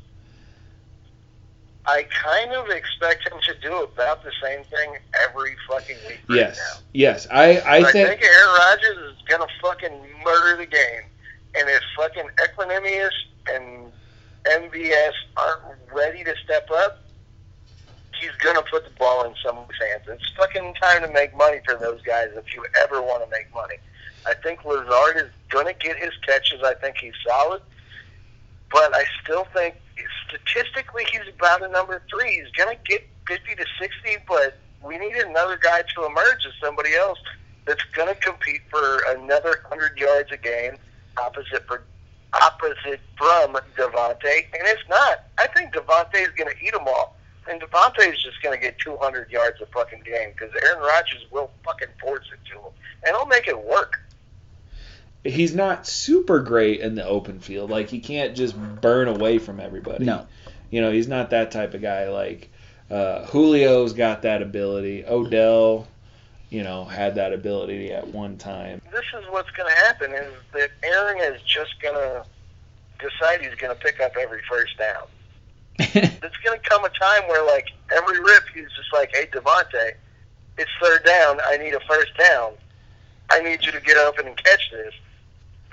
I 1.85 2.03
kind 2.23 2.51
of 2.53 2.69
expect 2.69 3.27
him 3.27 3.39
to 3.47 3.55
do 3.59 3.83
about 3.83 4.23
the 4.23 4.31
same 4.41 4.63
thing 4.65 4.97
every 5.27 5.55
fucking 5.67 5.97
week 6.07 6.21
right 6.29 6.37
Yes, 6.37 6.57
now. 6.57 6.81
yes. 6.93 7.27
I 7.31 7.57
I 7.59 7.77
I 7.77 7.91
think 7.91 8.07
think 8.07 8.23
Aaron 8.23 8.55
Rodgers 8.59 8.97
is 9.13 9.17
gonna 9.27 9.47
fucking 9.61 9.99
murder 10.23 10.57
the 10.57 10.67
game, 10.67 11.03
and 11.55 11.67
if 11.69 11.81
fucking 11.97 12.29
Equanimeous 12.37 13.11
and 13.47 13.91
MVS 14.45 15.13
aren't 15.37 15.61
ready 15.91 16.23
to 16.23 16.35
step 16.43 16.69
up, 16.71 16.99
he's 18.19 18.31
gonna 18.43 18.61
put 18.69 18.83
the 18.85 18.91
ball 18.91 19.23
in 19.25 19.33
someone's 19.43 19.69
hands. 19.79 20.03
It's 20.07 20.31
fucking 20.37 20.75
time 20.75 21.01
to 21.01 21.07
make 21.11 21.35
money 21.35 21.61
for 21.65 21.75
those 21.75 22.01
guys 22.03 22.29
if 22.35 22.53
you 22.55 22.63
ever 22.83 23.01
want 23.01 23.23
to 23.23 23.29
make 23.29 23.53
money. 23.53 23.75
I 24.25 24.35
think 24.35 24.63
Lazard 24.65 25.17
is 25.17 25.31
gonna 25.49 25.73
get 25.73 25.97
his 25.97 26.11
catches. 26.27 26.61
I 26.63 26.75
think 26.75 26.97
he's 26.97 27.13
solid, 27.27 27.61
but 28.71 28.95
I 28.95 29.05
still 29.23 29.45
think 29.53 29.75
statistically 30.31 31.03
he's 31.11 31.33
about 31.37 31.61
a 31.61 31.67
number 31.67 32.01
three. 32.09 32.41
He's 32.41 32.51
gonna 32.57 32.77
get 32.87 33.05
fifty 33.27 33.55
to 33.55 33.65
sixty, 33.79 34.17
but 34.27 34.57
we 34.83 34.97
need 34.97 35.15
another 35.15 35.57
guy 35.61 35.83
to 35.95 36.05
emerge 36.05 36.45
as 36.47 36.53
somebody 36.63 36.95
else 36.95 37.19
that's 37.65 37.83
going 37.93 38.07
to 38.07 38.15
compete 38.15 38.61
for 38.69 39.03
another 39.09 39.61
hundred 39.69 39.97
yards 39.97 40.31
a 40.31 40.37
game, 40.37 40.75
opposite 41.17 41.65
for 41.67 41.83
opposite 42.33 42.99
from 43.17 43.53
Davante. 43.77 44.45
And 44.53 44.63
if 44.67 44.79
not, 44.89 45.25
I 45.37 45.47
think 45.47 45.73
Davante 45.73 46.15
is 46.15 46.29
going 46.29 46.49
to 46.49 46.65
eat 46.65 46.71
them 46.71 46.87
all. 46.87 47.15
and 47.49 47.61
Davante's 47.61 48.23
just 48.23 48.41
going 48.41 48.57
to 48.57 48.61
get 48.61 48.79
200 48.79 49.29
yards 49.29 49.59
a 49.61 49.65
fucking 49.67 50.01
game 50.03 50.31
because 50.31 50.51
Aaron 50.63 50.79
Rodgers 50.79 51.25
will 51.31 51.51
fucking 51.65 51.89
force 51.99 52.25
it 52.33 52.39
to 52.51 52.57
him, 52.57 52.71
and 53.05 53.15
he'll 53.15 53.25
make 53.25 53.47
it 53.47 53.65
work. 53.65 53.99
He's 55.23 55.53
not 55.53 55.85
super 55.85 56.39
great 56.39 56.79
in 56.79 56.95
the 56.95 57.05
open 57.05 57.39
field. 57.39 57.69
Like 57.69 57.89
he 57.89 57.99
can't 57.99 58.35
just 58.35 58.55
burn 58.81 59.07
away 59.07 59.37
from 59.37 59.59
everybody. 59.59 60.05
No. 60.05 60.25
You 60.71 60.81
know, 60.81 60.91
he's 60.91 61.07
not 61.07 61.29
that 61.29 61.51
type 61.51 61.73
of 61.73 61.81
guy. 61.81 62.09
Like 62.09 62.49
uh, 62.89 63.25
Julio's 63.27 63.93
got 63.93 64.23
that 64.23 64.41
ability. 64.41 65.05
Odell, 65.05 65.87
you 66.49 66.63
know, 66.63 66.83
had 66.83 67.15
that 67.15 67.33
ability 67.33 67.91
at 67.93 68.07
one 68.07 68.37
time. 68.37 68.81
This 68.91 69.05
is 69.17 69.25
what's 69.29 69.49
going 69.51 69.73
to 69.73 69.79
happen: 69.81 70.11
is 70.11 70.33
that 70.53 70.71
Aaron 70.83 71.33
is 71.33 71.41
just 71.43 71.79
going 71.81 71.95
to 71.95 72.25
decide 72.99 73.41
he's 73.41 73.55
going 73.55 73.75
to 73.75 73.81
pick 73.81 74.01
up 74.01 74.13
every 74.19 74.41
first 74.49 74.77
down. 74.77 75.07
There's 75.77 76.37
going 76.43 76.59
to 76.59 76.69
come 76.69 76.83
a 76.83 76.89
time 76.89 77.27
where, 77.27 77.45
like, 77.45 77.67
every 77.95 78.19
rip, 78.19 78.43
he's 78.53 78.67
just 78.75 78.93
like, 78.93 79.11
"Hey, 79.13 79.27
Davante, 79.27 79.93
it's 80.57 80.71
third 80.81 81.05
down. 81.05 81.39
I 81.45 81.57
need 81.57 81.73
a 81.73 81.79
first 81.87 82.15
down. 82.17 82.53
I 83.29 83.41
need 83.41 83.65
you 83.65 83.71
to 83.71 83.79
get 83.79 83.97
open 83.97 84.27
and 84.27 84.35
catch 84.35 84.69
this." 84.71 84.93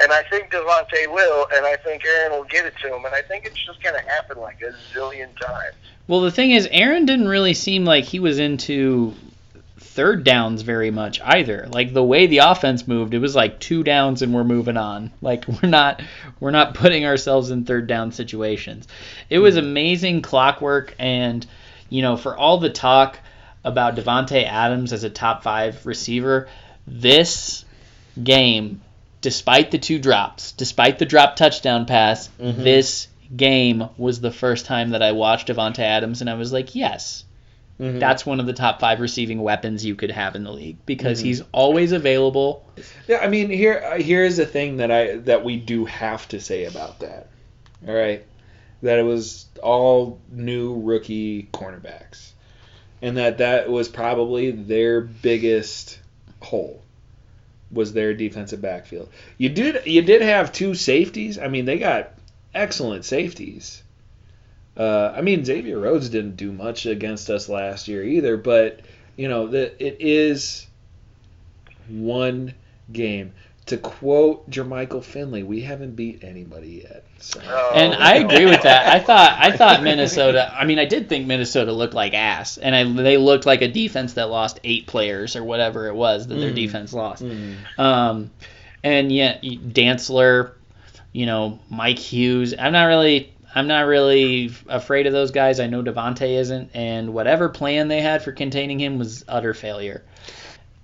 And 0.00 0.12
I 0.12 0.22
think 0.24 0.50
Davante 0.50 1.12
will, 1.12 1.48
and 1.52 1.66
I 1.66 1.76
think 1.76 2.04
Aaron 2.04 2.32
will 2.32 2.44
get 2.44 2.64
it 2.64 2.74
to 2.82 2.94
him, 2.94 3.04
and 3.04 3.14
I 3.14 3.22
think 3.22 3.46
it's 3.46 3.58
just 3.64 3.82
going 3.82 3.96
to 3.96 4.08
happen 4.08 4.38
like 4.38 4.62
a 4.62 4.72
zillion 4.94 5.36
times. 5.40 5.74
well, 6.06 6.20
the 6.20 6.30
thing 6.30 6.52
is, 6.52 6.68
Aaron 6.70 7.04
didn't 7.04 7.28
really 7.28 7.54
seem 7.54 7.84
like 7.84 8.04
he 8.04 8.20
was 8.20 8.38
into 8.38 9.14
third 9.98 10.22
downs 10.22 10.62
very 10.62 10.92
much 10.92 11.20
either. 11.22 11.66
Like 11.72 11.92
the 11.92 12.04
way 12.04 12.28
the 12.28 12.38
offense 12.38 12.86
moved, 12.86 13.14
it 13.14 13.18
was 13.18 13.34
like 13.34 13.58
two 13.58 13.82
downs 13.82 14.22
and 14.22 14.32
we're 14.32 14.44
moving 14.44 14.76
on. 14.76 15.10
Like 15.20 15.44
we're 15.62 15.68
not 15.68 16.00
we're 16.38 16.52
not 16.52 16.74
putting 16.74 17.04
ourselves 17.04 17.50
in 17.50 17.64
third 17.64 17.88
down 17.88 18.12
situations. 18.12 18.86
It 19.28 19.40
was 19.40 19.56
amazing 19.56 20.22
clockwork 20.22 20.94
and 21.00 21.44
you 21.88 22.02
know, 22.02 22.16
for 22.16 22.36
all 22.36 22.58
the 22.58 22.70
talk 22.70 23.18
about 23.64 23.96
Davante 23.96 24.44
Adams 24.44 24.92
as 24.92 25.02
a 25.02 25.10
top 25.10 25.42
5 25.42 25.84
receiver, 25.84 26.48
this 26.86 27.64
game 28.22 28.82
despite 29.20 29.70
the 29.70 29.78
two 29.78 29.98
drops, 29.98 30.52
despite 30.52 30.98
the 30.98 31.04
drop 31.06 31.36
touchdown 31.36 31.86
pass, 31.86 32.28
this 32.38 33.08
game 33.36 33.88
was 33.96 34.20
the 34.20 34.30
first 34.30 34.66
time 34.66 34.90
that 34.90 35.02
I 35.02 35.12
watched 35.12 35.48
Davante 35.48 35.80
Adams 35.80 36.20
and 36.20 36.30
I 36.30 36.34
was 36.34 36.52
like, 36.52 36.74
yes, 36.74 37.24
Mhm. 37.80 38.00
that's 38.00 38.26
one 38.26 38.40
of 38.40 38.46
the 38.46 38.52
top 38.54 38.80
five 38.80 39.00
receiving 39.00 39.40
weapons 39.40 39.84
you 39.84 39.94
could 39.94 40.10
have 40.10 40.34
in 40.34 40.42
the 40.44 40.50
league 40.52 40.78
because 40.86 41.20
he's 41.20 41.42
always 41.52 41.92
available. 41.92 42.64
Yeah, 43.06 43.18
I 43.18 43.28
mean, 43.28 43.50
here 43.50 43.80
uh, 43.92 43.98
here 44.00 44.24
is 44.24 44.36
the 44.38 44.46
thing 44.46 44.78
that 44.78 44.90
I 44.90 45.16
that 45.18 45.44
we 45.44 45.56
do 45.58 45.84
have 45.84 46.26
to 46.28 46.40
say 46.40 46.64
about 46.64 46.98
that. 47.00 47.28
All 47.86 47.94
right, 47.94 48.24
that 48.82 48.98
it 48.98 49.04
was 49.04 49.46
all 49.62 50.18
new 50.32 50.80
rookie 50.80 51.48
cornerbacks, 51.52 52.30
and 53.00 53.16
that 53.16 53.38
that 53.38 53.70
was 53.70 53.88
probably 53.88 54.50
their 54.50 55.00
biggest 55.00 56.00
hole 56.40 56.82
was 57.70 57.92
their 57.92 58.14
defensive 58.14 58.60
backfield. 58.60 59.08
You 59.36 59.48
did 59.48 59.86
you 59.86 60.02
did 60.02 60.22
have 60.22 60.52
two 60.52 60.74
safeties. 60.74 61.38
I 61.38 61.48
mean, 61.48 61.64
they 61.64 61.78
got 61.78 62.12
excellent 62.54 63.04
safeties. 63.04 63.82
Uh, 64.76 65.12
I 65.14 65.22
mean, 65.22 65.44
Xavier 65.44 65.78
Rhodes 65.78 66.08
didn't 66.08 66.36
do 66.36 66.52
much 66.52 66.86
against 66.86 67.30
us 67.30 67.48
last 67.48 67.88
year 67.88 68.04
either, 68.04 68.36
but 68.36 68.80
you 69.16 69.28
know, 69.28 69.48
the, 69.48 69.84
it 69.84 69.96
is 70.00 70.66
one 71.88 72.54
game. 72.92 73.32
To 73.68 73.76
quote 73.76 74.48
Jermichael 74.50 75.02
Finley, 75.04 75.42
we 75.42 75.60
haven't 75.60 75.94
beat 75.94 76.24
anybody 76.24 76.82
yet. 76.88 77.04
So. 77.18 77.40
Oh, 77.46 77.72
And 77.74 77.94
I 77.94 78.14
agree 78.14 78.46
with 78.46 78.62
that. 78.62 78.86
I 78.86 78.98
thought 79.00 79.36
I 79.38 79.56
thought 79.56 79.82
Minnesota. 79.82 80.50
I 80.54 80.64
mean, 80.64 80.78
I 80.78 80.84
did 80.86 81.08
think 81.08 81.26
Minnesota 81.26 81.72
looked 81.72 81.92
like 81.94 82.14
ass, 82.14 82.56
and 82.58 82.74
I, 82.74 82.84
they 82.84 83.16
looked 83.18 83.44
like 83.44 83.60
a 83.60 83.68
defense 83.68 84.14
that 84.14 84.30
lost 84.30 84.60
eight 84.64 84.86
players 84.86 85.36
or 85.36 85.44
whatever 85.44 85.86
it 85.88 85.94
was 85.94 86.26
that 86.28 86.34
their 86.36 86.50
Mhm. 86.52 86.54
defense 86.54 86.92
lost. 86.94 87.22
Mhm. 87.22 87.56
Um, 87.78 88.30
and 88.82 89.12
yet 89.12 89.42
Dantzler, 89.42 90.52
you 91.12 91.26
know, 91.26 91.58
Mike 91.68 91.98
Hughes. 91.98 92.54
I'm 92.58 92.72
not 92.72 92.84
really. 92.84 93.32
I'm 93.54 93.66
not 93.66 93.86
really 93.86 94.50
afraid 94.68 95.06
of 95.06 95.12
those 95.12 95.30
guys. 95.30 95.58
I 95.60 95.66
know 95.66 95.82
Davante 95.82 96.38
isn't, 96.38 96.70
and 96.74 97.12
whatever 97.12 97.48
plan 97.48 97.88
they 97.88 98.00
had 98.00 98.22
for 98.22 98.32
containing 98.32 98.78
him 98.78 98.98
was 98.98 99.24
utter 99.26 99.52
failure. 99.52 100.04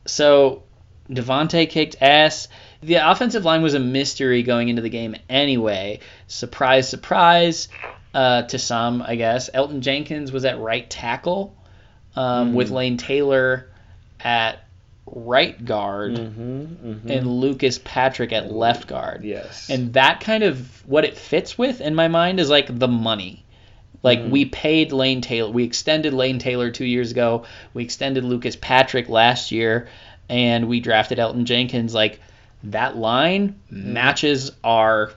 So 0.07 0.63
Davante 1.09 1.69
kicked 1.69 1.97
ass. 2.01 2.49
The 2.85 2.97
offensive 3.11 3.45
line 3.45 3.63
was 3.63 3.75
a 3.75 3.81
mystery 3.81 4.43
going 4.43 4.69
into 4.69 4.83
the 4.83 4.91
game 4.91 5.17
anyway. 5.29 6.01
Surprise, 6.27 6.89
surprise 6.89 7.69
uh, 8.13 8.43
to 8.43 8.59
some, 8.59 9.03
I 9.03 9.17
guess. 9.17 9.49
Elgton 9.53 9.81
Jenkins 9.81 10.33
was 10.33 10.45
at 10.45 10.59
right 10.59 10.89
tackle 10.89 11.57
um, 12.17 12.55
with 12.55 12.71
Lane 12.71 12.97
Taylor 12.97 13.69
at 14.21 14.61
right 15.07 15.63
guard 15.65 16.13
Mhm, 16.15 16.67
mhm. 16.77 17.11
and 17.11 17.27
Lucas 17.27 17.79
Patrick 17.83 18.33
at 18.33 18.51
left 18.53 18.87
guard. 18.87 19.23
yes. 19.25 19.69
And 19.69 19.93
that 19.95 20.21
kind 20.21 20.43
of 20.43 20.87
what 20.89 21.05
it 21.05 21.17
fits 21.19 21.59
with 21.59 21.81
in 21.81 21.95
my 21.95 22.09
mind 22.09 22.41
is 22.41 22.49
like 22.49 22.67
the 22.79 22.89
money. 22.89 23.45
Like 24.03 24.21
Mhm. 24.21 24.31
we 24.31 24.45
paid 24.47 24.93
Lane 24.93 25.21
Taylor, 25.21 25.51
we 25.51 25.65
extended 25.65 26.13
Lane 26.15 26.39
Taylor 26.39 26.71
two 26.71 26.85
years 26.87 27.11
ago. 27.11 27.45
We 27.75 27.85
extended 27.85 28.25
Lucas 28.25 28.57
Patrick 28.57 29.09
last 29.09 29.53
year, 29.53 29.89
and 30.29 30.69
we 30.69 30.81
drafted 30.81 31.19
Elgton 31.19 31.45
Jenkins. 31.45 31.95
Like 31.95 32.21
that 32.65 32.97
line 32.97 33.57
matches 33.71 34.53
our 34.63 35.13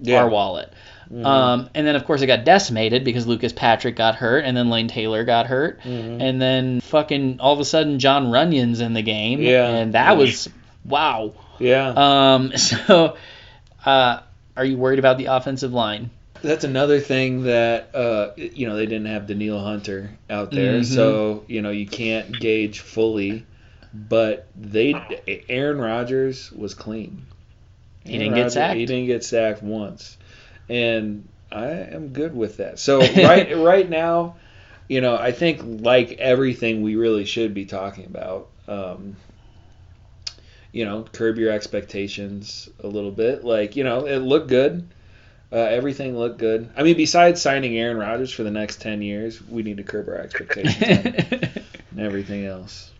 Yeah. 0.00 0.22
our 0.22 0.28
wallet. 0.28 0.72
Um, 1.10 1.70
and 1.74 1.86
then 1.86 1.96
of 1.96 2.04
course 2.04 2.20
it 2.20 2.26
got 2.26 2.44
decimated 2.44 3.02
because 3.02 3.26
Lucas 3.26 3.52
Patrick 3.54 3.96
got 3.96 4.14
hurt, 4.16 4.44
and 4.44 4.54
then 4.56 4.68
Lane 4.68 4.88
Taylor 4.88 5.24
got 5.24 5.46
hurt, 5.46 5.80
Mhm. 5.82 6.20
and 6.22 6.40
then 6.40 6.80
fucking 6.80 7.38
all 7.40 7.54
of 7.54 7.60
a 7.60 7.64
sudden 7.64 7.98
Jon 7.98 8.30
Runyan's 8.30 8.80
in 8.80 8.92
the 8.92 9.00
game, 9.02 9.40
Yeah. 9.40 9.68
and 9.68 9.94
that 9.94 10.18
was 10.18 10.50
wow. 10.84 11.32
yeah. 11.58 11.94
Um, 11.96 12.52
so, 12.56 13.16
uh, 13.86 14.18
are 14.56 14.64
you 14.64 14.76
worried 14.76 14.98
about 14.98 15.16
the 15.18 15.26
offensive 15.26 15.72
line? 15.72 16.10
That's 16.42 16.64
another 16.64 17.00
thing 17.00 17.44
that 17.44 17.88
uh, 17.94 18.28
you 18.36 18.66
know 18.68 18.76
they 18.76 18.86
didn't 18.86 19.06
have 19.06 19.26
Danielle 19.26 19.60
Hunter 19.60 20.10
out 20.28 20.50
there, 20.52 20.80
Mhm. 20.80 20.84
so 20.84 21.42
you 21.48 21.62
know 21.62 21.70
you 21.70 21.86
can't 21.86 22.38
gauge 22.38 22.80
fully. 22.80 23.44
But 23.92 24.46
they 24.54 24.94
Aaron 25.48 25.78
Rodgers 25.78 26.52
was 26.52 26.74
clean. 26.74 27.26
He 28.04 28.14
Aaron 28.14 28.34
didn't 28.34 28.44
get 28.44 28.52
sacked. 28.52 28.76
He 28.76 28.86
didn't 28.86 29.06
get 29.06 29.24
sacked 29.24 29.62
once, 29.62 30.16
and 30.68 31.26
I 31.50 31.68
am 31.68 32.08
good 32.08 32.34
with 32.34 32.58
that. 32.58 32.78
So 32.78 33.00
right 33.16 33.56
right 33.56 33.88
now, 33.88 34.36
you 34.88 35.00
know 35.00 35.16
I 35.16 35.32
think 35.32 35.82
like 35.82 36.12
everything 36.12 36.82
we 36.82 36.96
really 36.96 37.24
should 37.24 37.54
be 37.54 37.64
talking 37.64 38.06
about. 38.06 38.48
Um, 38.66 39.16
you 40.72 40.84
know, 40.84 41.02
curb 41.12 41.38
your 41.38 41.50
expectations 41.50 42.68
a 42.80 42.86
little 42.86 43.10
bit. 43.10 43.42
Like 43.44 43.76
you 43.76 43.84
know, 43.84 44.06
it 44.06 44.18
looked 44.18 44.48
good. 44.48 44.86
Uh, 45.50 45.56
everything 45.56 46.16
looked 46.16 46.38
good. 46.38 46.68
I 46.76 46.82
mean, 46.82 46.96
besides 46.96 47.40
signing 47.40 47.78
Aaron 47.78 47.96
Rodgers 47.96 48.30
for 48.30 48.42
the 48.42 48.50
next 48.50 48.82
ten 48.82 49.00
years, 49.00 49.40
we 49.42 49.62
need 49.62 49.78
to 49.78 49.82
curb 49.82 50.08
our 50.08 50.18
expectations 50.18 50.76
and 50.82 51.98
everything 51.98 52.44
else. 52.44 52.90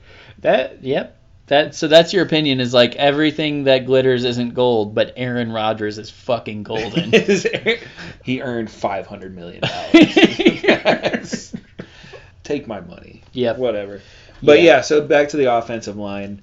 That 0.40 0.82
yep. 0.84 1.16
That 1.46 1.74
so 1.74 1.88
that's 1.88 2.12
your 2.12 2.24
opinion 2.26 2.60
is 2.60 2.74
like 2.74 2.94
everything 2.96 3.64
that 3.64 3.86
glitters 3.86 4.24
isn't 4.24 4.52
gold, 4.52 4.94
but 4.94 5.14
Aaron 5.16 5.50
Rodgers 5.50 5.96
is 5.96 6.10
fucking 6.10 6.62
golden. 6.62 7.10
he 8.22 8.42
earned 8.42 8.70
five 8.70 9.06
hundred 9.06 9.34
million 9.34 9.62
dollars. 9.62 11.54
Take 12.44 12.66
my 12.66 12.80
money. 12.80 13.22
Yep. 13.32 13.58
Whatever. 13.58 14.02
But 14.42 14.58
Yeah. 14.58 14.76
yeah, 14.76 14.80
so 14.82 15.00
back 15.00 15.30
to 15.30 15.36
the 15.38 15.54
offensive 15.54 15.96
line. 15.96 16.42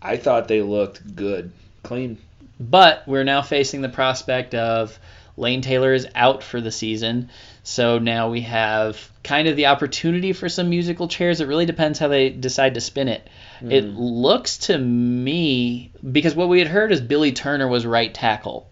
I 0.00 0.16
thought 0.16 0.48
they 0.48 0.62
looked 0.62 1.14
good, 1.14 1.52
clean. 1.82 2.18
But 2.58 3.02
we're 3.06 3.24
now 3.24 3.42
facing 3.42 3.82
the 3.82 3.88
prospect 3.88 4.54
of 4.54 4.98
Lane 5.36 5.60
Taylor 5.60 5.92
is 5.92 6.06
out 6.14 6.42
for 6.42 6.60
the 6.60 6.70
season. 6.70 7.30
So 7.62 7.98
now 7.98 8.30
we 8.30 8.42
have 8.42 9.10
kind 9.22 9.48
of 9.48 9.56
the 9.56 9.66
opportunity 9.66 10.32
for 10.32 10.48
some 10.48 10.70
musical 10.70 11.08
chairs. 11.08 11.40
It 11.40 11.48
really 11.48 11.66
depends 11.66 11.98
how 11.98 12.08
they 12.08 12.30
decide 12.30 12.74
to 12.74 12.80
spin 12.80 13.08
it. 13.08 13.28
Hmm. 13.60 13.70
It 13.70 13.84
looks 13.84 14.58
to 14.58 14.78
me 14.78 15.92
because 16.10 16.34
what 16.34 16.48
we 16.48 16.58
had 16.58 16.68
heard 16.68 16.92
is 16.92 17.00
Billy 17.00 17.32
Turner 17.32 17.68
was 17.68 17.84
right 17.84 18.12
tackle 18.12 18.68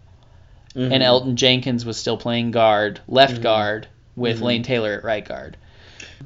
Mm-hmm. 0.75 0.93
and 0.93 1.03
Elgton 1.05 1.35
Jenkins 1.37 1.85
was 1.85 1.97
still 1.97 2.17
playing 2.17 2.51
guard, 2.51 3.01
left 3.07 3.35
mm-hmm. 3.35 3.43
guard 3.43 3.89
with 4.17 4.37
mm-hmm. 4.37 4.45
Lane 4.45 4.63
Taylor 4.65 4.95
at 4.95 5.05
right 5.05 5.25
guard. 5.25 5.57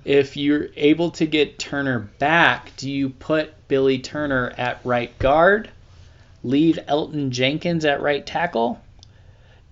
If 0.07 0.39
you're 0.39 0.69
able 0.75 1.11
to 1.13 1.27
get 1.27 1.59
Turner 1.59 1.99
back, 1.99 2.75
do 2.79 2.91
you 2.91 3.11
put 3.11 3.53
Billy 3.69 3.99
Turner 3.99 4.55
at 4.57 4.81
right 4.85 5.17
guard, 5.19 5.69
leave 6.43 6.79
Elgton 6.89 7.29
Jenkins 7.29 7.85
at 7.85 8.01
right 8.01 8.25
tackle? 8.25 8.81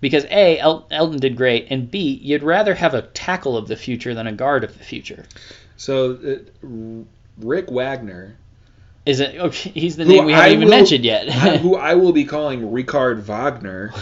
Because 0.07 0.25
A, 0.31 0.57
El- 0.59 0.87
Elgton 0.91 1.19
did 1.19 1.35
great, 1.37 1.67
and 1.69 1.89
B, 1.91 2.19
you'd 2.23 2.43
rather 2.43 2.73
have 2.75 2.93
a 2.93 3.01
tackle 3.03 3.57
of 3.57 3.67
the 3.67 3.75
future 3.75 4.13
than 4.13 4.27
a 4.27 4.31
guard 4.31 4.63
of 4.63 4.77
the 4.77 4.83
future. 4.83 5.25
So 5.75 6.13
uh, 6.13 6.67
Rick 7.39 7.69
Wagner, 7.69 8.35
Is 9.05 9.19
it? 9.19 9.35
Okay, 9.39 9.69
he's 9.75 9.95
the 9.95 10.05
name 10.05 10.25
we 10.25 10.33
haven't 10.33 10.49
I 10.49 10.53
even 10.53 10.63
will- 10.65 10.71
mentioned 10.71 11.05
yet. 11.05 11.29
Who 11.61 11.75
I 11.75 11.93
will 11.95 12.13
be 12.13 12.25
calling 12.35 12.61
Ricard 12.71 13.21
Wagner 13.21 13.93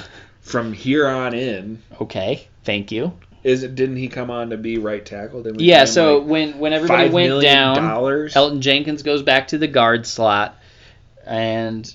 from 0.41 0.73
here 0.73 1.07
on 1.07 1.33
in. 1.33 1.81
okay, 2.01 2.47
thank 2.63 2.91
you. 2.91 3.13
Is 3.43 3.61
it? 3.63 3.75
Didn't 3.75 3.97
he 3.97 4.07
come 4.07 4.31
on 4.31 4.49
to 4.49 4.57
be 4.57 4.77
right 4.79 5.05
tackle? 5.05 5.43
Didn't 5.43 5.57
we 5.57 5.65
Yeah, 5.65 5.85
so 5.85 6.17
like, 6.19 6.27
when 6.27 6.57
when 6.59 6.73
everybody 6.73 7.09
went 7.09 7.41
down, 7.43 7.75
dollars. 7.77 8.33
Elgton 8.33 8.59
Jenkins 8.59 9.03
goes 9.03 9.21
back 9.21 9.49
to 9.49 9.59
the 9.59 9.67
guard 9.67 10.07
slot, 10.07 10.55
and 11.27 11.93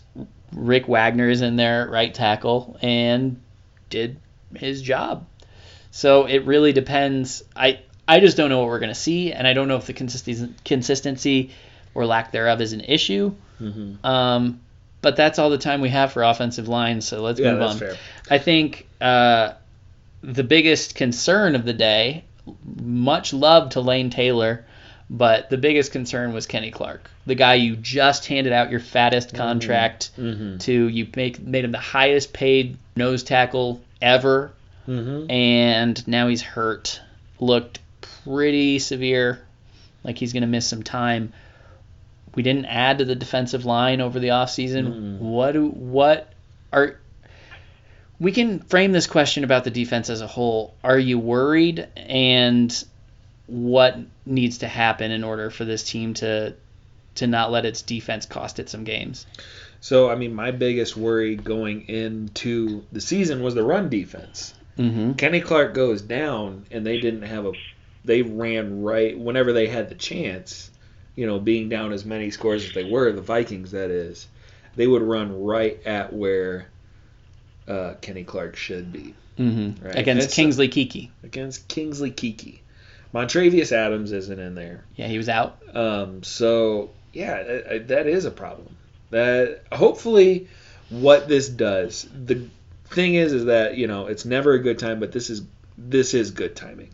Rick 0.52 0.86
Wagner 0.88 1.28
is 1.28 1.42
in 1.42 1.56
there 1.56 1.88
right 1.90 2.12
tackle 2.14 2.76
and 2.82 3.40
did 3.90 4.18
his 4.54 4.80
job. 4.82 5.26
So 5.90 6.26
it 6.26 6.46
really 6.46 6.72
depends. 6.72 7.42
I 7.54 7.80
I 8.08 8.20
just 8.20 8.36
don't 8.36 8.48
know 8.48 8.58
what 8.60 8.68
we're 8.68 8.78
gonna 8.80 8.94
see, 8.94 9.32
and 9.32 9.46
I 9.46 9.52
don't 9.52 9.68
know 9.68 9.76
if 9.76 9.86
the 9.86 9.92
consistency 9.92 10.52
consistency 10.64 11.50
or 11.94 12.06
lack 12.06 12.32
thereof 12.32 12.60
is 12.60 12.72
an 12.72 12.80
issue. 12.80 13.34
Mhm. 13.60 14.04
Um, 14.04 14.60
but 15.02 15.16
that's 15.16 15.38
all 15.38 15.50
the 15.50 15.58
time 15.58 15.80
we 15.80 15.88
have 15.90 16.12
for 16.12 16.22
offensive 16.22 16.68
line, 16.68 17.00
so 17.00 17.22
let's 17.22 17.38
Yeah, 17.40 17.50
move 17.52 17.60
that's 17.60 17.72
on. 17.72 17.78
fair. 17.78 17.96
I 18.30 18.38
think 18.38 18.86
uh, 19.00 19.52
the 20.22 20.44
biggest 20.44 20.94
concern 20.94 21.54
of 21.54 21.64
the 21.64 21.72
day, 21.72 22.24
much 22.76 23.32
love 23.32 23.70
to 23.70 23.80
Lane 23.80 24.10
Taylor, 24.10 24.64
but 25.12 25.50
the 25.50 25.58
biggest 25.58 25.90
concern 25.90 26.32
was 26.32 26.46
Kenny 26.46 26.70
Clark, 26.70 27.10
the 27.26 27.34
guy 27.34 27.54
you 27.54 27.74
just 27.76 28.26
handed 28.26 28.52
out 28.52 28.70
your 28.70 28.78
fattest 28.80 29.34
contract 29.34 30.10
Mm-hmm. 30.16 30.58
to. 30.58 30.88
You 30.88 31.08
make 31.16 31.40
made 31.40 31.64
him 31.64 31.72
the 31.72 31.78
highest 31.78 32.32
paid 32.32 32.76
nose 32.96 33.22
tackle 33.24 33.82
ever, 34.00 34.52
Mm-hmm. 34.88 35.30
and 35.30 36.08
now 36.08 36.28
he's 36.28 36.42
hurt. 36.42 37.00
Looked 37.40 37.80
pretty 38.24 38.78
severe, 38.78 39.40
like 40.04 40.16
he's 40.18 40.32
going 40.32 40.42
to 40.42 40.46
miss 40.46 40.66
some 40.66 40.82
time. 40.82 41.32
We 42.34 42.42
didn't 42.44 42.66
add 42.66 42.98
to 42.98 43.04
the 43.04 43.14
defensive 43.16 43.64
line 43.64 44.00
over 44.00 44.20
the 44.20 44.28
offseason. 44.28 44.86
Mm-mm. 44.86 45.18
What 45.18 45.52
do 45.52 45.66
what 45.68 46.32
are 46.72 46.96
we 48.20 48.32
can 48.32 48.60
frame 48.60 48.92
this 48.92 49.06
question 49.06 49.42
about 49.44 49.64
the 49.64 49.70
defense 49.70 50.10
as 50.10 50.20
a 50.20 50.26
whole. 50.26 50.74
Are 50.84 50.98
you 50.98 51.18
worried 51.18 51.88
and 51.96 52.84
what 53.50 53.98
needs 54.26 54.58
to 54.58 54.68
happen 54.68 55.10
in 55.10 55.24
order 55.24 55.50
for 55.50 55.64
this 55.64 55.82
team 55.82 56.14
to 56.14 56.54
to 57.16 57.26
not 57.26 57.50
let 57.50 57.64
its 57.64 57.82
defense 57.82 58.26
cost 58.26 58.58
it 58.58 58.68
some 58.68 58.84
games? 58.84 59.26
So 59.80 60.10
I 60.10 60.14
mean, 60.14 60.34
my 60.34 60.50
biggest 60.50 60.96
worry 60.96 61.36
going 61.36 61.88
into 61.88 62.84
the 62.92 63.00
season 63.00 63.42
was 63.42 63.54
the 63.54 63.62
run 63.62 63.88
defense. 63.88 64.54
Mm-hmm. 64.78 65.12
Kenny 65.14 65.40
Clark 65.40 65.74
goes 65.74 66.00
down, 66.00 66.66
and 66.70 66.86
they 66.86 67.00
didn't 67.00 67.22
have 67.22 67.46
a. 67.46 67.52
They 68.04 68.22
ran 68.22 68.82
right 68.82 69.18
whenever 69.18 69.52
they 69.52 69.66
had 69.66 69.88
the 69.88 69.94
chance. 69.94 70.70
You 71.16 71.26
know, 71.26 71.38
being 71.38 71.68
down 71.68 71.92
as 71.92 72.04
many 72.04 72.30
scores 72.30 72.64
as 72.64 72.72
they 72.72 72.84
were, 72.84 73.12
the 73.12 73.20
Vikings 73.20 73.72
that 73.72 73.90
is, 73.90 74.26
they 74.76 74.86
would 74.86 75.02
run 75.02 75.42
right 75.42 75.78
at 75.84 76.12
where 76.12 76.68
uh, 77.68 77.94
Kenny 78.00 78.24
Clark 78.24 78.56
should 78.56 78.92
be 78.92 79.14
Mm-hmm. 79.40 79.84
Right. 79.84 79.96
Against 79.96 80.32
Kingsley 80.32 80.68
Keke. 80.68 81.08
against 81.22 81.66
Kingsley 81.68 82.10
Keke. 82.10 82.58
Montravius 83.14 83.72
Adams 83.72 84.12
isn't 84.12 84.38
in 84.38 84.54
there. 84.54 84.84
Yeah, 84.96 85.08
he 85.08 85.16
was 85.18 85.28
out. 85.28 85.58
Um, 85.74 86.22
so 86.22 86.90
yeah, 87.12 87.42
that, 87.42 87.88
that 87.88 88.06
is 88.06 88.24
a 88.24 88.30
problem. 88.30 88.76
That 89.10 89.62
hopefully, 89.72 90.48
what 90.90 91.26
this 91.28 91.48
does. 91.48 92.08
The 92.14 92.46
thing 92.86 93.14
is, 93.14 93.32
is 93.32 93.44
that 93.46 93.76
you 93.76 93.86
know 93.86 94.06
it's 94.06 94.24
never 94.24 94.52
a 94.52 94.58
good 94.60 94.78
time, 94.78 95.00
but 95.00 95.10
this 95.12 95.30
is 95.30 95.42
this 95.76 96.14
is 96.14 96.30
good 96.30 96.54
timing 96.54 96.90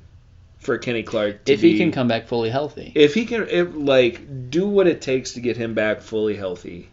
for 0.58 0.78
Kenny 0.78 1.02
Clark. 1.02 1.44
To 1.44 1.52
If 1.52 1.60
he 1.60 1.72
be- 1.72 1.78
can 1.78 1.92
come 1.92 2.08
back 2.08 2.26
fully 2.28 2.48
healthy. 2.50 2.92
if 2.94 3.12
he 3.14 3.26
can, 3.26 3.46
if 3.50 3.74
like 3.74 4.50
do 4.50 4.66
what 4.66 4.86
it 4.86 5.02
takes 5.02 5.32
to 5.32 5.40
get 5.40 5.56
him 5.56 5.74
back 5.74 6.00
fully 6.00 6.36
healthy. 6.36 6.88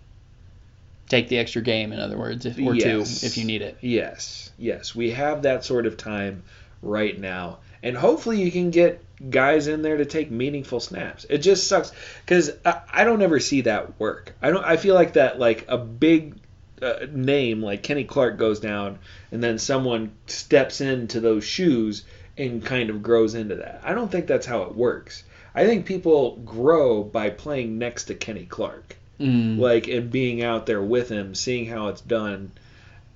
Take 1.10 1.28
the 1.30 1.38
extra 1.38 1.62
game, 1.62 1.92
in 1.92 2.00
other 2.00 2.18
words, 2.18 2.46
if, 2.46 2.58
or 2.58 2.74
Yes. 2.74 3.22
two 3.22 3.26
if 3.28 3.38
you 3.38 3.44
need 3.46 3.62
it. 3.62 3.78
Yes, 3.82 4.52
yes, 4.58 4.96
we 4.96 5.12
have 5.12 5.44
that 5.44 5.64
sort 5.64 5.86
of 5.86 5.96
time 5.98 6.44
right 6.82 7.18
now, 7.20 7.60
and 7.84 7.96
hopefully 7.96 8.42
you 8.42 8.52
can 8.52 8.72
get 8.72 9.04
guys 9.30 9.68
in 9.68 9.82
there 9.82 9.98
to 9.98 10.06
take 10.06 10.32
meaningful 10.32 10.80
snaps. 10.80 11.26
It 11.30 11.40
just 11.40 11.68
sucks 11.68 11.92
because 12.26 12.52
I, 12.66 12.82
I 12.92 13.04
don't 13.04 13.22
ever 13.22 13.40
see 13.40 13.62
that 13.62 14.00
work. 14.00 14.34
I 14.42 14.50
don't. 14.50 14.64
I 14.66 14.78
feel 14.78 14.96
like 14.96 15.14
that 15.14 15.40
like 15.40 15.66
a 15.68 15.78
big 15.78 16.36
uh, 16.82 17.06
name 17.12 17.62
like 17.62 17.84
Kenny 17.84 18.04
Clark 18.04 18.38
goes 18.38 18.60
down, 18.60 19.00
and 19.32 19.44
then 19.44 19.58
someone 19.58 20.12
steps 20.28 20.82
into 20.82 21.20
those 21.20 21.44
shoes 21.44 22.06
and 22.38 22.66
kind 22.66 22.90
of 22.90 23.04
grows 23.04 23.36
into 23.36 23.56
that. 23.56 23.82
I 23.84 23.94
don't 23.94 24.12
think 24.12 24.28
that's 24.28 24.46
how 24.46 24.64
it 24.64 24.76
works. 24.76 25.24
I 25.56 25.66
think 25.66 25.86
people 25.86 26.38
grow 26.38 27.04
by 27.04 27.30
playing 27.30 27.78
next 27.78 28.06
to 28.06 28.16
Kenny 28.16 28.46
Clark 28.46 28.96
Mm. 29.20 29.60
like 29.60 29.88
and 29.88 30.10
being 30.10 30.42
out 30.42 30.66
there 30.66 30.82
with 30.82 31.08
him, 31.08 31.36
seeing 31.36 31.68
how 31.68 31.90
it's 31.90 32.02
done, 32.02 32.52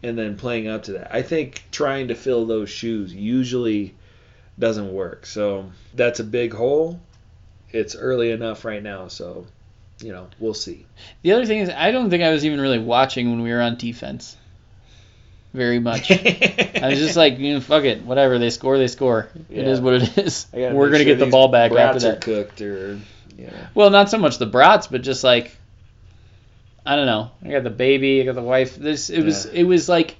and 0.03 0.15
then 0.15 0.37
playing 0.37 0.67
up 0.67 0.83
to 0.83 0.91
that. 0.93 1.13
I 1.13 1.23
think 1.23 1.63
trying 1.71 2.09
to 2.09 2.15
fill 2.15 2.45
those 2.45 2.69
shoes 2.69 3.11
usually 3.11 3.95
doesn't 4.59 4.91
work. 4.93 5.25
So 5.25 5.71
that's 5.93 6.19
a 6.19 6.23
big 6.23 6.53
hole. 6.53 6.99
It's 7.71 7.95
early 7.95 8.31
enough 8.31 8.65
right 8.65 8.81
now, 8.81 9.07
so 9.07 9.45
you 10.01 10.11
know 10.11 10.27
we'll 10.39 10.53
see. 10.53 10.85
The 11.21 11.33
other 11.33 11.45
thing 11.45 11.59
is, 11.59 11.69
I 11.69 11.91
don't 11.91 12.09
think 12.09 12.23
I 12.23 12.31
was 12.31 12.45
even 12.45 12.59
really 12.61 12.79
watching 12.79 13.29
when 13.29 13.41
we 13.41 13.51
were 13.51 13.61
on 13.61 13.77
defense. 13.77 14.37
Very 15.53 15.79
much. 15.79 16.11
I 16.11 16.87
was 16.89 16.99
just 16.99 17.15
like, 17.17 17.39
you 17.39 17.53
know, 17.55 17.61
fuck 17.61 17.83
it, 17.83 18.03
whatever. 18.03 18.37
They 18.37 18.49
score, 18.49 18.77
they 18.77 18.87
score. 18.87 19.29
It 19.49 19.63
Yeah. 19.65 19.71
is 19.71 19.81
what 19.81 19.93
it 19.95 20.17
is. 20.17 20.45
We're 20.53 20.71
gonna 20.89 20.97
sure 20.99 21.05
get 21.05 21.19
the 21.19 21.25
ball 21.31 21.47
back 21.47 21.71
brats 21.71 21.97
after 22.03 22.09
are 22.09 22.11
that. 22.13 22.21
cooked 22.21 22.61
or 22.61 22.99
know. 23.37 23.49
Well, 23.73 23.89
not 23.89 24.09
so 24.09 24.17
much 24.17 24.37
the 24.37 24.45
brats, 24.45 24.87
but 24.87 25.01
just 25.01 25.23
like 25.23 25.55
I 26.85 26.95
don't 26.95 27.05
know. 27.05 27.31
I 27.43 27.49
got 27.51 27.63
the 27.63 27.69
baby, 27.69 28.21
I 28.21 28.25
got 28.25 28.35
the 28.35 28.41
wife. 28.41 28.75
This 28.75 29.09
it 29.09 29.23
was 29.23 29.45
Yeah. 29.45 29.61
it 29.61 29.63
was 29.63 29.89
like 29.89 30.15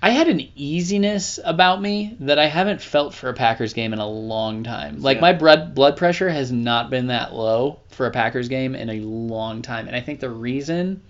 I 0.00 0.10
had 0.10 0.28
an 0.28 0.40
easiness 0.54 1.40
about 1.44 1.82
me 1.82 2.16
that 2.20 2.38
I 2.38 2.46
haven't 2.46 2.80
felt 2.80 3.14
for 3.14 3.28
a 3.30 3.34
Packers 3.34 3.72
game 3.74 3.92
in 3.92 3.98
a 3.98 4.06
long 4.08 4.62
time. 4.62 5.00
Like 5.02 5.16
Yeah. 5.16 5.22
my 5.22 5.32
blood 5.32 5.74
blood 5.74 5.96
pressure 5.96 6.28
has 6.30 6.52
not 6.52 6.88
been 6.90 7.08
that 7.08 7.34
low 7.34 7.80
for 7.90 8.06
a 8.06 8.10
Packers 8.12 8.48
game 8.48 8.74
in 8.76 8.90
a 8.90 9.00
long 9.00 9.62
time, 9.62 9.86
and 9.88 9.96
I 9.96 10.00
think 10.00 10.20
the 10.20 10.30
reason 10.30 11.02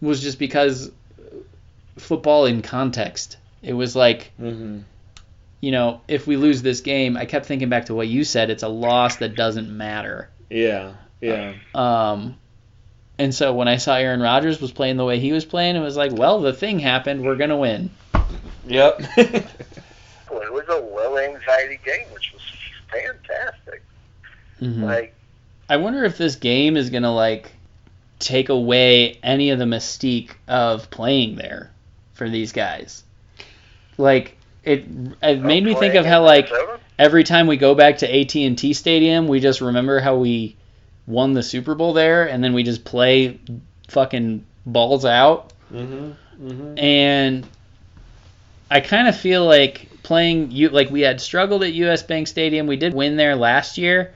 was 0.00 0.22
just 0.22 0.38
because 0.38 0.90
football 1.98 2.46
in 2.46 2.62
context. 2.62 3.36
It 3.62 3.74
was 3.74 3.94
like 3.94 4.32
Mm-hmm. 4.40 4.78
you 5.60 5.70
know, 5.72 6.00
if 6.08 6.26
we 6.26 6.36
lose 6.36 6.62
this 6.62 6.80
game, 6.80 7.18
I 7.18 7.26
kept 7.26 7.44
thinking 7.44 7.68
back 7.68 7.86
to 7.86 7.94
what 7.94 8.08
you 8.08 8.24
said. 8.24 8.48
It's 8.48 8.62
a 8.62 8.68
loss 8.68 9.16
that 9.16 9.34
doesn't 9.36 9.68
matter. 9.76 10.30
Yeah, 10.48 10.92
yeah. 11.20 11.52
Um, 11.74 12.36
and 13.20 13.34
so 13.34 13.52
when 13.52 13.68
I 13.68 13.76
saw 13.76 13.96
Aaron 13.96 14.20
Rodgers 14.20 14.62
was 14.62 14.72
playing 14.72 14.96
the 14.96 15.04
way 15.04 15.20
he 15.20 15.30
was 15.30 15.44
playing, 15.44 15.76
it 15.76 15.80
was 15.80 15.94
like, 15.94 16.10
well, 16.12 16.40
the 16.40 16.54
thing 16.54 16.78
happened. 16.78 17.22
We're 17.22 17.36
gonna 17.36 17.56
win. 17.56 17.90
Yep. 18.66 19.02
Well, 20.30 20.42
it 20.42 20.52
was 20.52 20.64
a 20.68 20.76
low 20.76 21.18
anxiety 21.18 21.80
game, 21.84 22.06
which 22.12 22.32
was 22.32 22.40
fantastic. 22.88 23.82
Mhm. 24.62 24.84
Like, 24.84 25.12
I 25.68 25.76
wonder 25.78 26.04
if 26.04 26.16
this 26.16 26.36
game 26.36 26.76
is 26.76 26.88
gonna 26.88 27.12
like 27.12 27.50
take 28.20 28.48
away 28.48 29.18
any 29.24 29.50
of 29.50 29.58
the 29.58 29.64
mystique 29.64 30.30
of 30.46 30.88
playing 30.88 31.34
there 31.34 31.72
for 32.12 32.28
these 32.28 32.52
guys. 32.52 33.02
Like 33.98 34.36
it, 34.62 34.84
it 35.20 35.40
made 35.40 35.64
me 35.64 35.74
think 35.74 35.96
of 35.96 36.06
how 36.06 36.22
like 36.22 36.48
every 36.96 37.24
time 37.24 37.48
we 37.48 37.56
go 37.56 37.74
back 37.74 37.98
to 37.98 38.20
AT&T 38.20 38.72
Stadium, 38.72 39.26
we 39.26 39.40
just 39.40 39.60
remember 39.60 39.98
how 39.98 40.16
we 40.16 40.54
won 41.06 41.32
the 41.32 41.42
Super 41.42 41.74
Bowl 41.74 41.92
there, 41.92 42.28
and 42.28 42.42
then 42.42 42.52
we 42.54 42.62
just 42.62 42.84
play 42.84 43.38
fucking 43.88 44.44
balls 44.66 45.04
out. 45.04 45.52
mm-hmm. 45.72 46.12
Mm-hmm. 46.46 46.78
And 46.78 47.46
I 48.70 48.80
kind 48.80 49.08
of 49.08 49.16
feel 49.16 49.44
like 49.44 49.88
playing 50.02 50.50
you 50.52 50.70
like 50.70 50.90
we 50.90 51.02
had 51.02 51.20
struggled 51.20 51.62
at 51.64 51.72
US 51.74 52.02
Bank 52.02 52.28
Stadium. 52.28 52.66
We 52.66 52.76
did 52.76 52.94
win 52.94 53.16
there 53.16 53.36
last 53.36 53.76
year, 53.78 54.14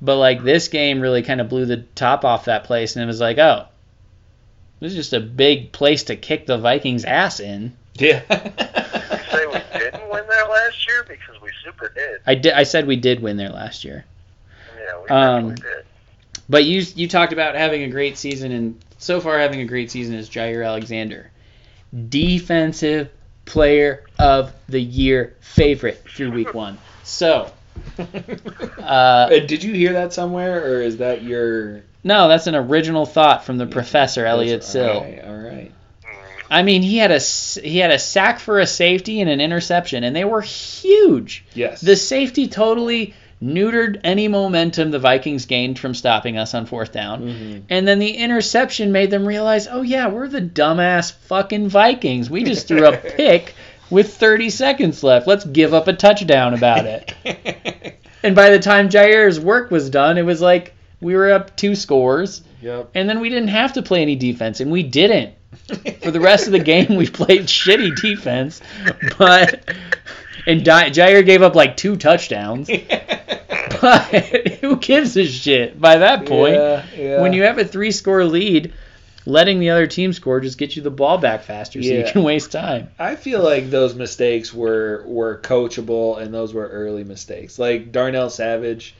but 0.00 0.16
like 0.16 0.42
this 0.42 0.68
game 0.68 1.00
really 1.00 1.22
kind 1.22 1.40
of 1.40 1.48
blew 1.48 1.66
the 1.66 1.78
top 1.94 2.24
off 2.24 2.46
that 2.46 2.64
place, 2.64 2.96
and 2.96 3.02
it 3.02 3.06
was 3.06 3.20
like, 3.20 3.36
oh, 3.38 3.66
this 4.80 4.92
is 4.92 4.96
just 4.96 5.12
a 5.12 5.20
big 5.20 5.72
place 5.72 6.04
to 6.04 6.16
kick 6.16 6.46
the 6.46 6.58
Vikings' 6.58 7.04
ass 7.04 7.40
in. 7.40 7.76
Yeah. 7.98 8.20
Say 8.28 9.46
we 9.46 9.78
didn't 9.78 10.10
win 10.10 10.24
there 10.28 10.46
last 10.48 10.86
year 10.86 11.02
because 11.08 11.40
we 11.40 11.48
super 11.64 11.88
did. 11.88 12.20
I 12.26 12.34
did. 12.34 12.52
I 12.52 12.64
said 12.64 12.86
we 12.86 12.96
did 12.96 13.20
win 13.20 13.38
there 13.38 13.48
last 13.48 13.84
year. 13.86 14.04
Yeah, 14.78 15.00
we 15.02 15.08
Um, 15.08 15.54
did. 15.54 15.85
But 16.48 16.64
you 16.64 16.82
you 16.94 17.08
talked 17.08 17.32
about 17.32 17.54
having 17.54 17.82
a 17.82 17.88
great 17.88 18.16
season, 18.18 18.52
and 18.52 18.78
so 18.98 19.20
far 19.20 19.38
having 19.38 19.60
a 19.60 19.64
great 19.64 19.90
season 19.90 20.14
is 20.14 20.28
Jaire 20.30 20.64
Alexander, 20.66 21.30
defensive 22.08 23.10
player 23.44 24.04
of 24.18 24.52
the 24.68 24.80
year 24.80 25.34
favorite 25.40 26.04
through 26.08 26.32
week 26.32 26.54
one. 26.54 26.78
So, 27.04 27.50
uh, 28.78 29.28
Did 29.28 29.62
you 29.62 29.72
hear 29.74 29.94
that 29.94 30.12
somewhere, 30.12 30.64
or 30.64 30.82
is 30.82 30.98
that 30.98 31.22
your 31.22 31.82
no, 32.04 32.28
that's 32.28 32.46
an 32.46 32.54
original 32.54 33.06
thought 33.06 33.44
from 33.44 33.58
the 33.58 33.66
professor 33.66 34.24
Elliot 34.24 34.62
Sill. 34.62 34.88
All 34.88 35.02
right, 35.02 35.24
all 35.24 35.34
right. 35.36 35.72
I 36.48 36.62
mean, 36.62 36.82
he 36.82 36.98
had 36.98 37.10
a 37.10 37.16
s- 37.16 37.58
he 37.60 37.78
had 37.78 37.90
a 37.90 37.98
sack 37.98 38.38
for 38.38 38.60
a 38.60 38.66
safety 38.68 39.20
and 39.20 39.28
an 39.28 39.40
interception, 39.40 40.04
and 40.04 40.14
they 40.14 40.24
were 40.24 40.42
huge. 40.42 41.44
Yes. 41.54 41.80
The 41.80 41.96
safety 41.96 42.46
totally 42.46 43.14
neutered 43.42 44.00
any 44.02 44.28
momentum 44.28 44.90
the 44.90 44.98
Vikings 44.98 45.46
gained 45.46 45.78
from 45.78 45.94
stopping 45.94 46.38
us 46.38 46.54
on 46.54 46.66
fourth 46.66 46.92
down. 46.92 47.22
Mhm. 47.22 47.62
And 47.68 47.86
then 47.86 47.98
the 47.98 48.10
interception 48.10 48.92
made 48.92 49.10
them 49.10 49.26
realize, 49.26 49.68
oh 49.70 49.82
yeah, 49.82 50.08
we're 50.08 50.28
the 50.28 50.40
dumbass 50.40 51.12
fucking 51.12 51.68
Vikings. 51.68 52.30
We 52.30 52.44
just 52.44 52.66
threw 52.66 52.86
a 52.86 52.96
pick 53.16 53.54
with 53.90 54.14
30 54.14 54.50
seconds 54.50 55.02
left. 55.02 55.26
Let's 55.26 55.44
give 55.44 55.74
up 55.74 55.86
a 55.88 55.92
touchdown 55.92 56.54
about 56.54 56.86
it. 56.86 57.14
and 58.22 58.34
by 58.34 58.50
the 58.50 58.58
time 58.58 58.88
Jaire's 58.88 59.38
work 59.38 59.70
was 59.70 59.90
done, 59.90 60.18
it 60.18 60.24
was 60.24 60.40
like 60.40 60.74
we 61.00 61.14
were 61.14 61.30
up 61.30 61.56
two 61.56 61.74
scores, 61.74 62.42
yep. 62.62 62.90
and 62.94 63.08
then 63.08 63.20
we 63.20 63.28
didn't 63.28 63.48
have 63.48 63.74
to 63.74 63.82
play 63.82 64.02
any 64.02 64.16
defense, 64.16 64.60
and 64.60 64.70
we 64.70 64.82
didn't. 64.82 65.34
For 66.02 66.10
the 66.10 66.20
rest 66.20 66.46
of 66.46 66.52
the 66.52 66.58
game, 66.58 66.96
we 66.96 67.08
played 67.08 67.42
shitty 67.42 67.96
defense, 68.00 68.60
but 69.18 69.64
and 70.46 70.64
Di- 70.64 70.90
Jaire 70.90 71.24
gave 71.24 71.42
up 71.42 71.54
like 71.54 71.76
two 71.76 71.96
touchdowns. 71.96 72.70
But 73.80 74.14
who 74.60 74.76
gives 74.76 75.16
a 75.16 75.26
shit 75.26 75.78
by 75.78 75.98
that 75.98 76.24
point? 76.24 76.54
Yeah, 76.54 76.86
yeah. 76.96 77.20
When 77.20 77.32
you 77.34 77.42
have 77.42 77.58
a 77.58 77.64
three 77.64 77.90
score 77.90 78.24
lead, 78.24 78.72
letting 79.26 79.58
the 79.58 79.70
other 79.70 79.86
team 79.86 80.12
score 80.12 80.40
just 80.40 80.56
gets 80.56 80.76
you 80.76 80.82
the 80.82 80.90
ball 80.90 81.18
back 81.18 81.42
faster 81.42 81.82
so 81.82 81.88
you 81.88 82.04
can 82.04 82.22
waste 82.22 82.52
time. 82.52 82.88
I 82.98 83.16
feel 83.16 83.42
like 83.42 83.68
those 83.68 83.94
mistakes 83.94 84.54
were 84.54 85.02
were 85.06 85.38
coachable, 85.42 86.18
and 86.18 86.32
those 86.32 86.54
were 86.54 86.66
early 86.66 87.04
mistakes. 87.04 87.58
Like 87.58 87.92
Darnell 87.92 88.30
Savage 88.30 88.94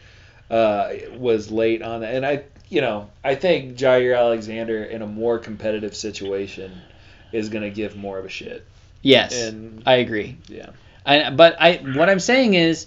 uh, 0.51 0.93
was 1.17 1.51
late 1.51 1.81
on 1.83 2.01
that, 2.01 2.15
and 2.15 2.27
I, 2.27 2.43
you 2.69 2.81
know, 2.81 3.09
I 3.25 3.35
think 3.35 3.79
Jaire 3.79 4.19
Alexander 4.19 4.85
in 4.85 5.01
a 5.01 5.07
more 5.07 5.39
competitive 5.39 5.97
situation 5.97 6.83
is 7.33 7.49
going 7.49 7.65
to 7.65 7.71
give 7.71 7.97
more 7.97 8.19
of 8.19 8.25
a 8.25 8.31
shit. 8.31 8.67
Yes, 9.03 9.41
And 9.41 9.83
I 9.87 9.97
agree. 9.97 10.37
yeah, 10.49 10.71
I, 11.07 11.31
but 11.31 11.57
I 11.61 11.77
what 11.77 12.11
I'm 12.11 12.21
saying 12.21 12.55
is 12.55 12.87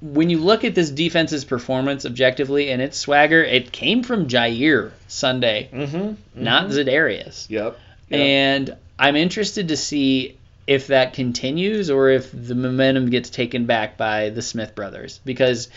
when 0.00 0.30
you 0.30 0.38
look 0.38 0.64
at 0.64 0.74
this 0.74 0.90
defense's 0.90 1.44
performance 1.44 2.06
objectively 2.06 2.70
and 2.70 2.80
its 2.80 2.96
swagger, 2.96 3.42
it 3.42 3.72
came 3.72 4.02
from 4.02 4.28
Jaire 4.28 4.92
Sunday, 5.08 5.68
mm-hmm. 5.72 6.42
not 6.42 6.68
Za'Darius. 6.68 7.50
Yep. 7.50 7.78
Yep. 8.08 8.20
And 8.20 8.76
I'm 8.98 9.16
interested 9.16 9.68
to 9.68 9.76
see 9.76 10.38
if 10.66 10.86
that 10.86 11.14
continues 11.14 11.90
or 11.90 12.10
if 12.10 12.30
the 12.32 12.54
momentum 12.54 13.10
gets 13.10 13.28
taken 13.28 13.66
back 13.66 13.96
by 13.96 14.30
the 14.30 14.42
Smith 14.42 14.74
brothers 14.74 15.20
because 15.24 15.68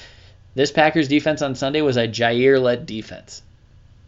this 0.56 0.72
Packers 0.72 1.08
defense 1.08 1.41
on 1.41 1.56
Sunday 1.56 1.82
was 1.82 1.98
a 1.98 2.08
Jaire-led 2.08 2.86
defense. 2.86 3.41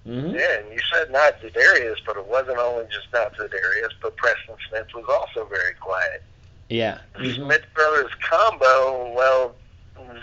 Mhm. 0.07 0.35
Yeah, 0.35 0.59
and 0.59 0.71
you 0.71 0.79
said 0.93 1.11
not 1.11 1.41
Za'Darius, 1.41 1.97
but 2.05 2.17
it 2.17 2.25
wasn't 2.25 2.59
only 2.59 2.85
just 2.85 3.07
not 3.11 3.35
Za'Darius, 3.35 3.93
but 4.01 4.15
Preston 4.15 4.55
Smith 4.69 4.87
was 4.93 5.05
also 5.09 5.45
very 5.45 5.73
quiet. 5.73 6.21
Yeah. 6.69 6.99
Smith 7.15 7.63
brothers 7.73 8.11
combo, 8.27 9.13
well, 9.13 9.55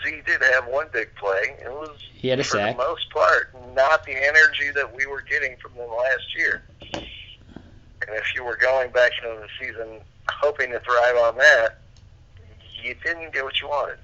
Z 0.04 0.22
did 0.26 0.42
have 0.42 0.66
one 0.66 0.86
big 0.92 1.14
play. 1.14 1.56
It 1.64 1.70
was, 1.70 1.96
He 2.12 2.28
had 2.28 2.40
a 2.40 2.44
for 2.44 2.56
sack. 2.58 2.76
the 2.76 2.82
most 2.82 3.10
part, 3.10 3.54
not 3.74 4.04
the 4.04 4.12
energy 4.16 4.70
that 4.74 4.94
we 4.94 5.06
were 5.06 5.22
getting 5.22 5.56
from 5.56 5.72
them 5.76 5.88
last 5.96 6.36
year. 6.36 6.62
And 6.92 8.16
if 8.16 8.34
you 8.34 8.42
were 8.44 8.56
going 8.56 8.90
back 8.90 9.12
into 9.22 9.40
the 9.40 9.48
season 9.60 10.00
hoping 10.28 10.70
to 10.72 10.80
thrive 10.80 11.16
on 11.16 11.36
that, 11.38 11.78
you 12.82 12.94
didn't 13.04 13.32
get 13.32 13.44
what 13.44 13.60
you 13.60 13.68
wanted. 13.68 13.98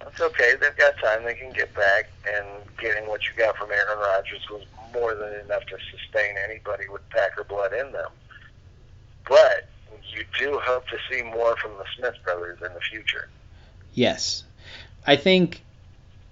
That's 0.00 0.20
okay. 0.20 0.52
They've 0.60 0.76
got 0.76 0.98
time. 0.98 1.24
They 1.24 1.34
can 1.34 1.52
get 1.52 1.74
back. 1.74 2.10
And 2.28 2.46
getting 2.78 3.08
what 3.08 3.22
you 3.24 3.30
got 3.36 3.56
from 3.56 3.70
Aaron 3.72 3.98
Rodgers 3.98 4.46
was 4.50 4.64
more 4.92 5.14
than 5.14 5.32
enough 5.44 5.64
to 5.66 5.76
sustain 5.90 6.36
anybody 6.44 6.84
with 6.88 7.08
Packer 7.10 7.44
blood 7.44 7.72
in 7.72 7.90
them. 7.92 8.10
But 9.26 9.68
you 10.14 10.24
do 10.38 10.58
hope 10.62 10.86
to 10.88 10.96
see 11.10 11.22
more 11.22 11.56
from 11.56 11.72
the 11.78 11.84
Smith 11.96 12.14
brothers 12.24 12.58
in 12.64 12.72
the 12.74 12.80
future. 12.80 13.28
Yes. 13.94 14.44
I 15.06 15.16
think 15.16 15.62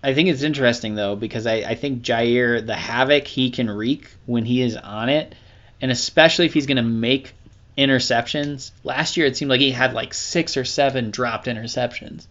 I 0.03 0.13
think 0.15 0.29
it's 0.29 0.43
interesting 0.43 0.95
though 0.95 1.17
because 1.17 1.47
I, 1.47 1.55
I 1.57 1.75
think 1.75 2.03
Jaire 2.03 2.65
the 2.67 2.75
havoc 2.77 3.27
he 3.27 3.51
can 3.51 3.71
wreak 3.71 4.09
when 4.27 4.45
he 4.45 4.61
is 4.63 4.77
on 4.77 5.09
it, 5.09 5.35
and 5.81 5.91
especially 5.91 6.47
if 6.47 6.53
he's 6.55 6.67
gonna 6.67 6.83
make 6.83 7.33
interceptions. 7.79 8.71
Last 8.85 9.17
year 9.17 9.27
it 9.27 9.37
seemed 9.37 9.51
like 9.51 9.61
he 9.61 9.71
had 9.71 9.95
like 9.95 10.15
six 10.15 10.57
or 10.57 10.65
seven 10.65 11.11
dropped 11.11 11.47
interceptions. 11.47 12.27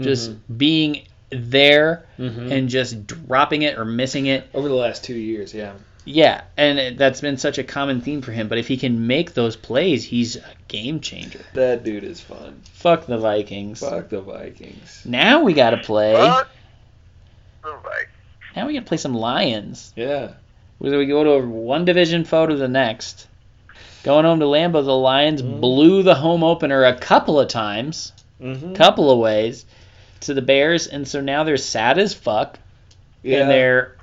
Just 0.00 0.32
being 0.58 1.02
there 1.30 2.04
Mhm. 2.18 2.50
and 2.50 2.68
just 2.68 3.06
dropping 3.06 3.62
it 3.62 3.78
or 3.78 3.84
missing 3.84 4.26
it. 4.26 4.48
over 4.54 4.68
the 4.68 4.74
last 4.74 5.04
two 5.04 5.14
years, 5.14 5.52
yeah. 5.54 5.72
Yeah, 6.04 6.42
and 6.56 6.98
that's 6.98 7.20
been 7.20 7.36
such 7.36 7.58
a 7.58 7.64
common 7.64 8.00
theme 8.00 8.22
for 8.22 8.32
him. 8.32 8.48
But 8.48 8.58
if 8.58 8.66
he 8.66 8.76
can 8.76 9.06
make 9.06 9.34
those 9.34 9.54
plays, 9.54 10.04
he's 10.04 10.36
a 10.36 10.44
game 10.68 10.98
changer. 11.00 11.40
That 11.54 11.84
dude 11.84 12.02
is 12.04 12.20
fun. 12.20 12.60
Fuck 12.72 13.06
the 13.06 13.18
Vikings. 13.18 13.80
Fuck 13.80 14.08
the 14.08 14.20
Vikings. 14.20 15.02
Now 15.04 15.42
we 15.44 15.52
gotta 15.52 15.76
play. 15.78 16.12
But, 16.14 16.48
all 17.64 17.76
right. 17.84 18.06
Now 18.56 18.66
we 18.66 18.74
gotta 18.74 18.86
play 18.86 18.96
some 18.96 19.14
Lions. 19.14 19.92
Yeah. 19.94 20.32
Whether 20.78 20.98
we 20.98 21.06
go 21.06 21.22
to 21.40 21.46
one 21.46 21.84
division 21.84 22.24
foe 22.24 22.46
to 22.46 22.56
the 22.56 22.66
next. 22.68 23.28
Going 24.02 24.24
home 24.24 24.40
to 24.40 24.46
Lambeau, 24.46 24.84
the 24.84 24.96
Lions 24.96 25.42
Mhm. 25.42 25.60
blew 25.60 26.02
the 26.02 26.16
home 26.16 26.42
opener 26.42 26.84
a 26.84 26.96
couple 26.96 27.38
of 27.38 27.46
times, 27.48 28.12
Mm-hmm. 28.42 28.74
couple 28.74 29.08
of 29.12 29.20
ways, 29.20 29.64
to 30.22 30.34
the 30.34 30.42
Bears, 30.42 30.88
and 30.88 31.06
so 31.06 31.20
now 31.20 31.44
they're 31.44 31.56
sad 31.56 31.98
as 31.98 32.12
fuck, 32.12 32.58
Yeah. 33.22 33.42
and 33.42 33.50
they're 33.50 33.96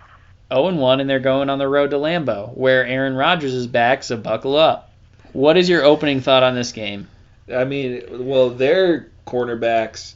0 0.53 0.67
and 0.67 0.79
1, 0.79 0.99
and 0.99 1.09
they're 1.09 1.19
going 1.19 1.49
on 1.49 1.59
the 1.59 1.67
road 1.67 1.91
to 1.91 1.97
Lambeau, 1.97 2.55
where 2.55 2.85
Aaron 2.85 3.15
Rodgers 3.15 3.53
is 3.53 3.67
back. 3.67 4.03
So 4.03 4.17
buckle 4.17 4.55
up. 4.55 4.91
What 5.33 5.57
is 5.57 5.69
your 5.69 5.83
opening 5.83 6.21
thought 6.21 6.43
on 6.43 6.55
this 6.55 6.71
game? 6.71 7.07
I 7.53 7.63
mean, 7.65 8.03
well, 8.27 8.49
their 8.49 9.07
cornerbacks 9.27 10.13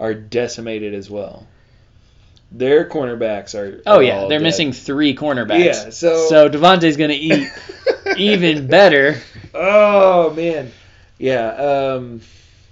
are 0.00 0.14
decimated 0.14 0.94
as 0.94 1.08
well. 1.10 1.46
Their 2.52 2.84
cornerbacks 2.88 3.54
are. 3.58 3.82
Oh 3.86 3.96
are 3.96 4.02
yeah, 4.02 4.20
they're 4.28 4.38
dead. 4.38 4.42
missing 4.44 4.72
three 4.72 5.14
cornerbacks. 5.14 5.64
Yeah, 5.64 5.90
so- 5.90 6.28
so 6.28 6.48
Davante's 6.48 6.96
gonna 6.96 7.14
eat 7.14 7.48
even 8.16 8.66
better. 8.68 9.16
oh 9.52 10.32
man, 10.34 10.70
yeah. 11.18 11.48
Um, 11.48 12.20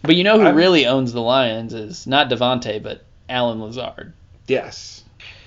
But 0.02 0.16
you 0.16 0.24
know 0.24 0.38
who 0.38 0.46
I'm- 0.46 0.54
really 0.56 0.86
owns 0.86 1.12
the 1.12 1.20
Lions 1.20 1.74
is 1.74 2.06
not 2.06 2.30
Davante, 2.30 2.82
but 2.82 3.02
Allen 3.28 3.60
Lazard. 3.60 4.12
yes. 4.46 5.01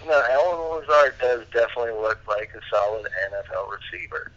No, 0.08 0.24
Allen 0.30 0.80
Lazard 0.80 1.16
does 1.20 1.46
definitely 1.52 1.94
look 1.94 2.20
like 2.28 2.52
a 2.56 2.62
solid 2.70 3.08
NFL 3.32 3.72
receiver. 3.72 4.32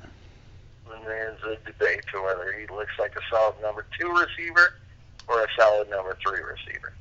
And 0.94 1.04
there's 1.04 1.42
a 1.42 1.56
debate 1.66 2.04
to 2.12 2.22
whether 2.22 2.52
he 2.52 2.66
looks 2.74 2.92
like 2.98 3.14
a 3.16 3.20
solid 3.30 3.60
number 3.60 3.84
two 3.98 4.08
receiver 4.08 4.74
or 5.28 5.42
a 5.42 5.46
solid 5.56 5.90
number 5.90 6.16
three 6.22 6.40
receiver. 6.40 6.94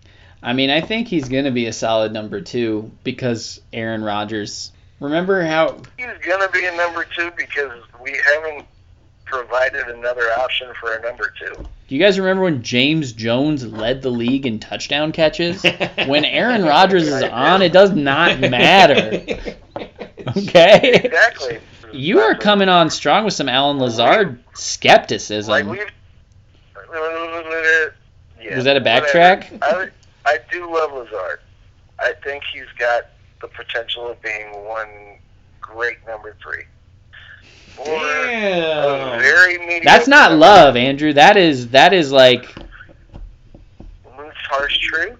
I 0.43 0.53
mean, 0.53 0.69
I 0.69 0.81
think 0.81 1.07
he's 1.07 1.29
going 1.29 1.45
to 1.45 1.51
be 1.51 1.65
a 1.65 1.73
solid 1.73 2.11
number 2.11 2.41
two 2.41 2.91
because 3.03 3.61
Aaron 3.73 4.03
Rodgers. 4.03 4.71
Remember 4.99 5.43
how? 5.45 5.81
He's 5.97 6.07
going 6.21 6.45
to 6.45 6.49
be 6.51 6.65
a 6.65 6.75
number 6.75 7.05
two 7.15 7.31
because 7.37 7.83
we 8.01 8.19
haven't 8.33 8.65
provided 9.25 9.87
another 9.87 10.29
option 10.37 10.73
for 10.79 10.93
a 10.93 11.01
number 11.01 11.33
two. 11.39 11.65
Do 11.87 11.95
you 11.95 12.01
guys 12.01 12.19
remember 12.19 12.43
when 12.43 12.63
James 12.63 13.13
Jones 13.13 13.65
led 13.65 14.01
the 14.01 14.09
league 14.09 14.45
in 14.45 14.59
touchdown 14.59 15.13
catches? 15.13 15.63
when 15.63 16.25
Aaron 16.25 16.63
Rodgers 16.63 17.07
is 17.07 17.23
on, 17.31 17.61
it 17.61 17.71
does 17.71 17.91
not 17.91 18.39
matter. 18.39 19.23
Okay? 20.35 20.91
Exactly. 21.05 21.59
You 21.93 22.19
are 22.19 22.35
coming 22.35 22.67
on 22.67 22.89
strong 22.89 23.23
with 23.23 23.33
some 23.33 23.47
Allen 23.47 23.77
Lazard 23.79 24.43
skepticism. 24.53 25.49
Like 25.49 25.65
we've. 25.65 25.89
Yeah, 28.41 28.55
Was 28.57 28.65
that 28.65 28.75
a 28.75 28.79
whatever. 28.81 29.05
backtrack? 29.07 29.57
I, 29.61 29.89
I 30.25 30.39
do 30.51 30.69
love 30.73 30.91
Lazard. 30.91 31.39
I 31.99 32.13
think 32.25 32.43
he's 32.53 32.65
got 32.77 33.03
the 33.39 33.47
potential 33.47 34.09
of 34.09 34.21
being 34.21 34.47
one 34.65 35.17
great 35.61 35.97
number 36.05 36.35
three. 36.43 36.63
Or 37.79 37.85
a 37.85 38.27
Damn. 38.27 39.19
very 39.19 39.57
mediocre. 39.59 39.85
That's 39.85 40.07
not 40.07 40.31
number- 40.31 40.45
love, 40.45 40.75
Andrew. 40.75 41.13
That 41.13 41.37
is 41.37 41.69
that 41.69 41.93
is 41.93 42.11
like 42.11 42.55
Loose, 44.17 44.33
harsh 44.49 44.77
truth. 44.79 45.19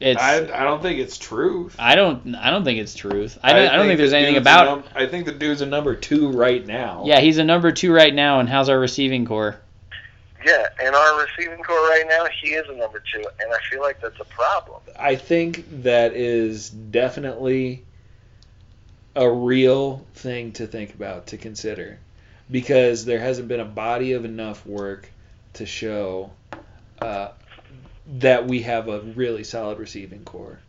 it's. 0.00 0.20
I, 0.20 0.40
I, 0.44 0.60
I 0.60 0.64
don't 0.64 0.82
think 0.82 0.98
it's 0.98 1.16
truth. 1.18 1.74
I 1.78 1.94
don't 1.94 2.34
I 2.34 2.50
don't 2.50 2.64
think 2.64 2.78
it's 2.80 2.94
truth. 2.94 3.38
I 3.42 3.52
don't 3.54 3.68
I, 3.68 3.76
don't 3.76 3.86
think 3.86 3.98
there's 3.98 4.10
the 4.10 4.18
anything 4.18 4.36
about. 4.36 4.84
num- 4.84 4.90
I 4.94 5.06
think 5.06 5.24
the 5.26 5.32
dude's 5.32 5.62
a 5.62 5.66
number 5.66 5.94
two 5.94 6.30
right 6.30 6.64
now. 6.66 7.04
Yeah, 7.06 7.20
he's 7.20 7.38
a 7.38 7.44
number 7.44 7.72
two 7.72 7.92
right 7.92 8.14
now. 8.14 8.40
And 8.40 8.48
how's 8.48 8.68
our 8.68 8.78
receiving 8.78 9.24
core? 9.24 9.56
Yeah, 10.44 10.68
and 10.80 10.94
our 10.94 11.24
receiving 11.24 11.60
core 11.64 11.74
right 11.88 12.04
now, 12.08 12.26
he 12.40 12.50
is 12.50 12.68
a 12.68 12.74
number 12.76 13.02
two, 13.12 13.24
and 13.40 13.52
I 13.52 13.58
feel 13.68 13.80
like 13.80 14.00
that's 14.00 14.20
a 14.20 14.24
problem. 14.26 14.80
I 14.96 15.16
think 15.16 15.64
that 15.82 16.12
is 16.12 16.70
definitely 16.70 17.85
a 19.16 19.28
real 19.28 20.06
thing 20.14 20.52
to 20.52 20.66
think 20.66 20.94
about, 20.94 21.28
to 21.28 21.38
consider, 21.38 21.98
because 22.50 23.04
there 23.04 23.18
hasn't 23.18 23.48
been 23.48 23.60
a 23.60 23.64
body 23.64 24.12
of 24.12 24.24
enough 24.24 24.64
work 24.66 25.08
to 25.54 25.64
show 25.64 26.30
uh, 27.00 27.28
that 28.18 28.46
we 28.46 28.62
have 28.62 28.88
a 28.88 29.00
really 29.00 29.42
solid 29.42 29.78
receiving 29.78 30.22
core. 30.24 30.60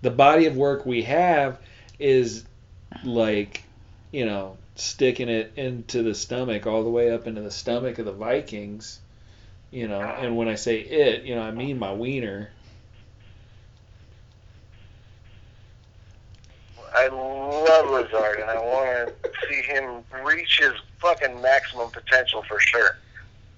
The 0.00 0.10
body 0.10 0.46
of 0.46 0.56
work 0.56 0.86
we 0.86 1.02
have 1.02 1.58
is 1.98 2.44
like, 3.04 3.64
you 4.12 4.24
know, 4.24 4.56
sticking 4.76 5.28
it 5.28 5.52
into 5.56 6.04
the 6.04 6.14
stomach, 6.14 6.66
all 6.66 6.84
the 6.84 6.90
way 6.90 7.10
up 7.10 7.26
into 7.26 7.40
the 7.40 7.50
stomach 7.50 7.98
of 7.98 8.06
the 8.06 8.12
Vikings. 8.12 9.00
You 9.72 9.88
know, 9.88 10.00
and 10.00 10.36
when 10.36 10.48
I 10.48 10.54
say 10.54 10.78
it, 10.78 11.24
you 11.24 11.34
know, 11.34 11.42
I 11.42 11.50
mean 11.50 11.78
my 11.78 11.92
wiener. 11.92 12.50
I 16.98 17.06
love 17.08 17.90
Lazard, 17.90 18.40
and 18.40 18.50
I 18.50 18.58
want 18.58 19.22
to 19.22 19.30
see 19.48 19.62
him 19.62 20.02
reach 20.24 20.58
his 20.58 20.72
fucking 20.98 21.40
maximum 21.40 21.90
potential 21.90 22.42
for 22.48 22.58
sure. 22.58 22.98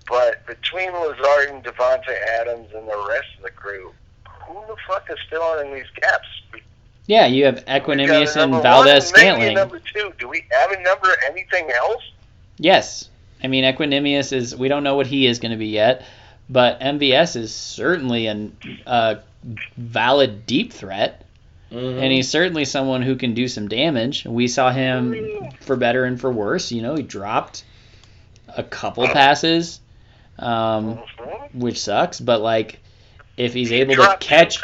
But 0.08 0.44
between 0.46 0.92
Lazard 0.92 1.48
and 1.48 1.64
Davante 1.64 2.14
Adams 2.40 2.68
and 2.74 2.86
the 2.86 3.06
rest 3.08 3.28
of 3.38 3.44
the 3.44 3.50
crew, 3.50 3.92
who 4.46 4.54
the 4.68 4.76
fuck 4.86 5.08
is 5.10 5.18
filling 5.30 5.68
in 5.68 5.74
these 5.74 5.86
gaps? 6.00 6.26
Yeah, 7.06 7.26
you 7.26 7.46
have 7.46 7.56
We 7.56 7.62
got 7.62 7.76
a 7.76 7.80
Equanimeous 7.80 8.36
and 8.36 8.52
Valdes 8.62 9.06
Scantling. 9.06 9.54
Number 9.54 9.80
two. 9.80 10.12
Do 10.18 10.28
we 10.28 10.44
have 10.50 10.70
a 10.72 10.82
number 10.82 11.08
anything 11.28 11.70
else? 11.70 12.02
Yes. 12.58 13.08
I 13.42 13.46
mean, 13.48 13.64
Equanimeous 13.64 14.32
is, 14.32 14.54
we 14.54 14.68
don't 14.68 14.84
know 14.84 14.96
what 14.96 15.06
he 15.06 15.26
is 15.26 15.38
going 15.38 15.52
to 15.52 15.56
be 15.56 15.68
yet, 15.68 16.04
but 16.50 16.78
MVS 16.80 17.36
is 17.36 17.54
certainly 17.54 18.26
an- 18.26 18.56
a 18.86 19.20
valid 19.76 20.44
deep 20.46 20.72
threat, 20.72 21.24
Mhm. 21.72 22.02
and 22.02 22.12
he's 22.12 22.28
certainly 22.28 22.64
someone 22.64 23.02
who 23.02 23.14
can 23.16 23.34
do 23.34 23.46
some 23.46 23.68
damage. 23.68 24.24
We 24.24 24.48
saw 24.48 24.72
him 24.72 25.50
for 25.60 25.76
better 25.76 26.04
and 26.04 26.20
for 26.20 26.30
worse. 26.32 26.72
You 26.72 26.82
know, 26.82 26.96
he 26.96 27.02
dropped 27.02 27.62
a 28.48 28.62
couple 28.64 29.06
passes, 29.06 29.80
um, 30.38 30.98
which 31.52 31.80
sucks, 31.80 32.18
but 32.20 32.40
like, 32.40 32.80
if 33.36 33.54
he's 33.54 33.70
able 33.72 33.94
to 33.94 34.16
catch 34.20 34.60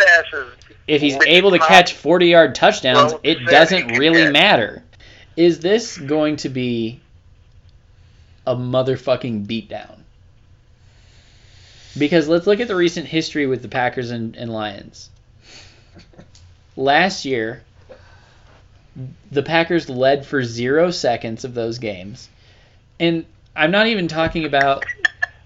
if 0.89 1.01
he's 1.01 1.17
able 1.27 1.51
to 1.53 1.59
catch 1.59 1.95
40 1.95 2.27
yard 2.27 2.55
touchdowns, 2.55 3.13
it 3.23 3.39
doesn't 3.47 3.99
really 3.99 4.31
matter. 4.31 4.83
Is 5.37 5.61
this 5.61 5.97
going 5.99 6.37
to 6.37 6.49
be 6.49 7.01
a 8.47 8.55
motherfucking 8.57 9.47
beatdown? 9.47 9.99
Because 11.99 12.29
let's 12.29 12.47
look 12.47 12.61
at 12.61 12.69
the 12.69 12.77
recent 12.77 13.07
history 13.07 13.47
with 13.47 13.63
the 13.63 13.69
Packers 13.69 14.11
and, 14.11 14.37
and 14.37 14.53
Lions. 14.53 15.09
Last 16.77 17.25
year, 17.25 17.63
the 19.31 19.43
Packers 19.43 19.89
led 19.89 20.25
for 20.27 20.43
zero 20.43 20.91
seconds 20.91 21.45
of 21.45 21.55
those 21.55 21.79
games. 21.79 22.29
And 22.99 23.25
I'm 23.55 23.71
not 23.71 23.87
even 23.87 24.09
talking 24.09 24.45
about. 24.45 24.85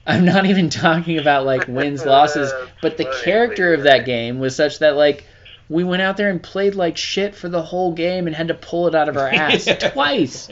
I'm 0.07 0.25
not 0.25 0.47
even 0.47 0.71
talking 0.71 1.19
about 1.19 1.45
like 1.45 1.69
wins, 1.69 2.05
losses, 2.05 2.53
but 2.83 2.97
the 2.97 3.05
character 3.23 3.75
of 3.75 3.83
that 3.85 4.07
game 4.07 4.39
was 4.41 4.57
such 4.57 4.79
that 4.81 4.97
like 4.97 5.25
we 5.69 5.85
went 5.85 6.03
out 6.03 6.17
there 6.17 6.31
and 6.31 6.43
played 6.43 6.75
like 6.75 6.97
shit 6.97 7.35
for 7.35 7.49
the 7.49 7.63
whole 7.63 7.93
game 7.93 8.27
and 8.27 8.35
had 8.35 8.49
to 8.49 8.55
pull 8.55 8.89
it 8.89 8.95
out 8.95 9.09
of 9.09 9.17
our 9.17 9.29
ass 9.33 9.69
twice. 9.93 10.49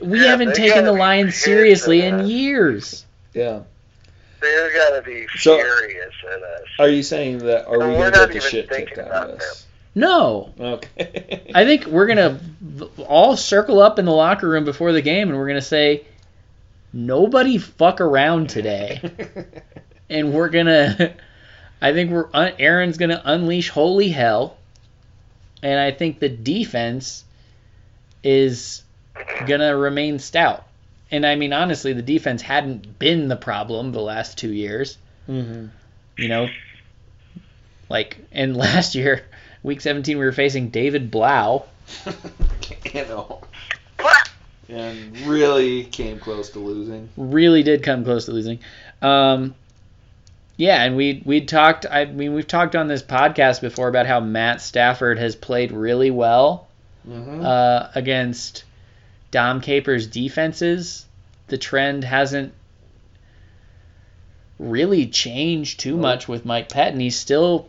We 0.00 0.20
haven't 0.20 0.48
they 0.50 0.54
taken 0.54 0.84
the 0.84 0.92
Lions 0.92 1.34
seriously 1.36 2.02
in 2.02 2.26
years. 2.26 3.04
yeah. 3.34 3.60
They're 4.40 4.72
gonna 4.90 5.02
be 5.02 5.26
So- 5.38 5.56
furious 5.56 6.12
at 6.30 6.42
us. 6.42 6.62
Are 6.78 6.88
you 6.88 7.02
saying 7.02 7.38
that 7.38 7.66
are 7.66 7.78
we 7.78 7.86
We're 7.86 8.10
going 8.10 8.28
to 8.28 8.32
get 8.34 8.42
the 8.42 8.48
shit 8.50 8.68
thinking 8.68 8.96
kicked 8.96 9.08
out 9.08 9.30
of 9.30 9.40
us? 9.40 9.66
No, 9.94 10.52
Okay. 10.58 11.50
I 11.54 11.64
think 11.64 11.86
we're 11.86 12.06
gonna 12.06 12.40
all 13.06 13.36
circle 13.36 13.80
up 13.80 13.98
in 13.98 14.04
the 14.04 14.12
locker 14.12 14.48
room 14.48 14.64
before 14.64 14.92
the 14.92 15.02
game 15.02 15.28
and 15.28 15.38
we're 15.38 15.46
gonna 15.46 15.60
say, 15.60 16.04
nobody 16.92 17.58
fuck 17.58 18.00
around 18.00 18.48
today. 18.50 19.00
and 20.10 20.32
we're 20.32 20.48
gonna 20.48 21.14
I 21.80 21.92
think 21.92 22.10
we're 22.10 22.28
Aaron's 22.34 22.96
gonna 22.98 23.20
unleash 23.24 23.68
holy 23.68 24.08
hell, 24.08 24.56
and 25.62 25.78
I 25.78 25.90
think 25.92 26.18
the 26.18 26.28
defense 26.28 27.24
is 28.22 28.82
gonna 29.46 29.76
remain 29.76 30.18
stout. 30.18 30.64
And 31.10 31.24
I 31.24 31.36
mean 31.36 31.52
honestly, 31.52 31.92
the 31.92 32.02
defense 32.02 32.42
hadn't 32.42 32.98
been 32.98 33.28
the 33.28 33.36
problem 33.36 33.92
the 33.92 34.00
last 34.00 34.38
two 34.38 34.52
years. 34.52 34.98
hmm 35.26 35.66
You 36.16 36.28
know, 36.28 36.48
like 37.88 38.16
and 38.32 38.56
last 38.66 38.94
year, 38.94 39.24
week 39.64 39.80
17, 39.80 40.16
we 40.16 40.24
were 40.24 40.30
facing 40.32 40.68
David 40.68 41.10
Blough. 41.10 41.64
you 42.06 42.12
know. 43.08 43.40
And 44.68 45.18
really 45.26 45.84
came 45.84 46.18
close 46.20 46.50
to 46.50 46.58
losing. 46.60 47.08
really 47.16 47.62
did 47.64 47.82
come 47.82 48.04
close 48.04 48.26
to 48.26 48.32
losing. 48.32 48.60
Um, 49.02 49.54
yeah, 50.56 50.82
and 50.84 50.96
we 50.96 51.20
we 51.24 51.40
talked. 51.42 51.84
I 51.90 52.04
mean, 52.04 52.32
we've 52.32 52.46
talked 52.46 52.76
on 52.76 52.86
this 52.88 53.02
podcast 53.02 53.60
before 53.60 53.88
about 53.88 54.06
how 54.06 54.20
Matt 54.20 54.60
Stafford 54.62 55.18
has 55.18 55.34
played 55.34 55.72
really 55.72 56.10
well 56.12 56.68
Mm-hmm. 57.06 57.44
uh, 57.44 57.88
against 57.94 58.64
Dom 59.30 59.60
Capers' 59.60 60.06
defenses. 60.06 61.04
The 61.48 61.58
trend 61.58 62.02
hasn't 62.02 62.54
really 64.58 65.06
changed 65.08 65.80
too 65.80 65.98
much 65.98 66.28
with 66.28 66.46
Mike 66.46 66.70
Pettine. 66.70 67.00
He's 67.00 67.16
still 67.18 67.68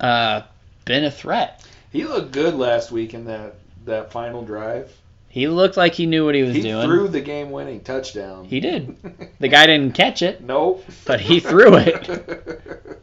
uh, 0.00 0.42
been 0.86 1.04
a 1.04 1.10
threat. 1.10 1.62
he 1.92 2.04
looked 2.04 2.32
good 2.32 2.54
last 2.54 2.90
week 2.90 3.12
in 3.12 3.26
that 3.26 3.56
that 3.84 4.10
final 4.10 4.42
drive. 4.42 4.90
He 5.28 5.48
looked 5.48 5.76
like 5.76 5.92
he 5.92 6.06
knew 6.06 6.24
what 6.24 6.34
he 6.34 6.42
was 6.42 6.54
He 6.54 6.62
doing. 6.62 6.80
He 6.80 6.86
threw 6.86 7.08
the 7.08 7.20
game-winning 7.20 7.80
touchdown. 7.80 8.46
He 8.46 8.60
did. 8.60 8.96
The 9.38 9.48
guy 9.48 9.66
didn't 9.66 9.92
catch 9.94 10.22
it. 10.22 10.42
nope. 10.42 10.82
But 11.04 11.20
he 11.20 11.40
threw 11.40 11.76
it. 11.76 13.02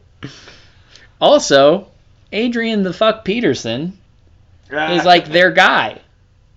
Also, 1.20 1.86
Adrian 2.32 2.82
the 2.82 2.92
fuck 2.92 3.24
Peterson 3.24 3.96
is 4.68 4.72
ah. 4.72 5.02
like 5.04 5.26
their 5.26 5.52
guy. 5.52 6.00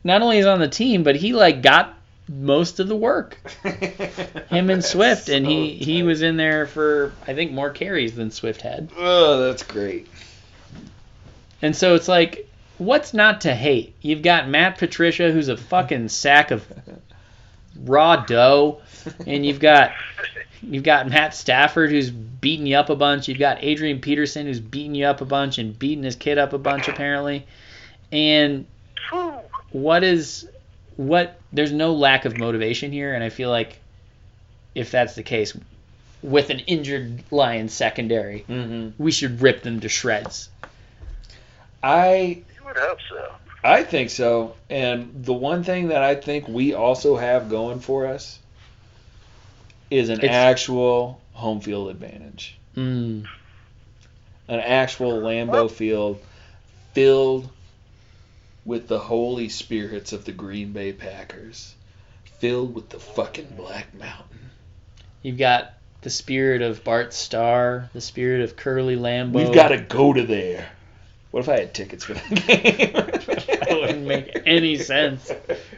Not 0.03 0.21
only 0.21 0.39
is 0.39 0.45
on 0.45 0.59
the 0.59 0.67
team, 0.67 1.03
but 1.03 1.15
he 1.15 1.31
like 1.31 1.61
got 1.61 1.93
most 2.27 2.79
of 2.79 2.87
the 2.87 2.95
work. 2.95 3.37
Him 4.49 4.69
and 4.69 4.83
Swift, 4.83 5.29
and 5.29 5.45
he 5.45 5.79
so 5.79 5.85
he 5.85 6.03
was 6.03 6.21
in 6.21 6.37
there 6.37 6.65
for 6.65 7.13
I 7.27 7.33
think 7.33 7.51
more 7.51 7.69
carries 7.69 8.15
than 8.15 8.31
Swift 8.31 8.61
had. 8.61 8.89
Oh, 8.97 9.45
that's 9.45 9.63
great. 9.63 10.07
And 11.61 11.75
so 11.75 11.95
it's 11.95 12.07
like, 12.07 12.49
what's 12.77 13.13
not 13.13 13.41
to 13.41 13.53
hate? 13.55 13.95
You've 14.01 14.21
got 14.21 14.47
Matt 14.47 14.77
Patricia, 14.77 15.31
who's 15.31 15.47
a 15.49 15.57
fucking 15.57 16.09
sack 16.09 16.51
of 16.51 16.65
raw 17.83 18.17
dough, 18.17 18.81
and 19.25 19.45
you've 19.45 19.59
got 19.59 19.91
you've 20.61 20.83
got 20.83 21.07
Matt 21.09 21.33
Stafford, 21.35 21.89
who's 21.91 22.09
beating 22.09 22.65
you 22.67 22.75
up 22.77 22.89
a 22.89 22.95
bunch. 22.95 23.27
You've 23.27 23.39
got 23.39 23.63
Adrian 23.63 23.99
Peterson, 24.01 24.45
who's 24.45 24.59
beating 24.59 24.95
you 24.95 25.05
up 25.05 25.21
a 25.21 25.25
bunch 25.25 25.57
and 25.57 25.77
beating 25.77 26.03
his 26.03 26.15
kid 26.15 26.37
up 26.37 26.53
a 26.53 26.57
bunch 26.57 26.87
apparently. 26.87 27.45
And 28.11 28.65
what 29.71 30.03
is 30.03 30.47
what? 30.95 31.39
There's 31.53 31.71
no 31.71 31.93
lack 31.93 32.25
of 32.25 32.37
motivation 32.37 32.91
here, 32.91 33.13
and 33.13 33.23
I 33.23 33.29
feel 33.29 33.49
like 33.49 33.79
if 34.75 34.91
that's 34.91 35.15
the 35.15 35.23
case, 35.23 35.57
with 36.21 36.49
an 36.49 36.59
injured 36.59 37.23
Lions 37.31 37.73
secondary, 37.73 38.45
Mm-hmm. 38.47 39.01
we 39.01 39.11
should 39.11 39.41
rip 39.41 39.63
them 39.63 39.79
to 39.81 39.89
shreds. 39.89 40.49
I 41.83 42.43
You 42.55 42.65
would 42.65 42.77
hope 42.77 42.99
so. 43.09 43.31
I 43.63 43.83
think 43.83 44.09
so. 44.09 44.55
And 44.69 45.25
the 45.25 45.33
one 45.33 45.63
thing 45.63 45.89
that 45.89 46.01
I 46.03 46.15
think 46.15 46.47
we 46.47 46.73
also 46.73 47.17
have 47.17 47.49
going 47.49 47.79
for 47.79 48.07
us 48.07 48.39
is 49.89 50.09
an 50.09 50.19
It's- 50.19 50.33
actual 50.33 51.19
home 51.33 51.61
field 51.61 51.89
advantage. 51.89 52.57
Mm. 52.75 53.25
An 54.47 54.59
actual 54.59 55.13
Lambeau 55.21 55.69
field 55.69 56.21
filled 56.93 57.49
with 58.65 58.87
the 58.87 58.99
holy 58.99 59.49
spirits 59.49 60.13
of 60.13 60.25
the 60.25 60.31
Green 60.31 60.71
Bay 60.71 60.93
Packers. 60.93 61.73
Filled 62.39 62.75
with 62.75 62.89
the 62.89 62.99
fucking 62.99 63.53
Black 63.57 63.93
Mountain. 63.95 64.51
You've 65.23 65.37
got 65.37 65.73
the 66.01 66.09
spirit 66.09 66.61
of 66.61 66.83
Bart 66.83 67.13
Starr, 67.13 67.89
the 67.93 68.01
spirit 68.01 68.41
of 68.41 68.55
Curly 68.55 68.95
Lambeau. 68.95 69.33
We've 69.33 69.53
got 69.53 69.69
to 69.69 69.79
go 69.79 70.13
to 70.13 70.23
there. 70.23 70.69
What 71.31 71.41
if 71.41 71.49
I 71.49 71.59
had 71.59 71.73
tickets 71.73 72.03
for 72.05 72.13
that 72.13 72.29
game? 72.29 72.93
That 72.93 73.67
wouldn't 73.81 74.05
make 74.07 74.41
any 74.45 74.77
sense. 74.77 75.31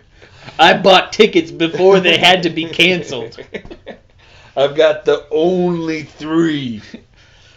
I 0.60 0.78
bought 0.78 1.12
tickets 1.14 1.52
before 1.52 2.00
they 2.00 2.18
had 2.18 2.44
to 2.44 2.50
be 2.50 2.66
canceled. 2.66 3.38
I've 4.58 4.76
got 4.76 5.06
the 5.06 5.26
only 5.32 6.04
three. 6.04 6.82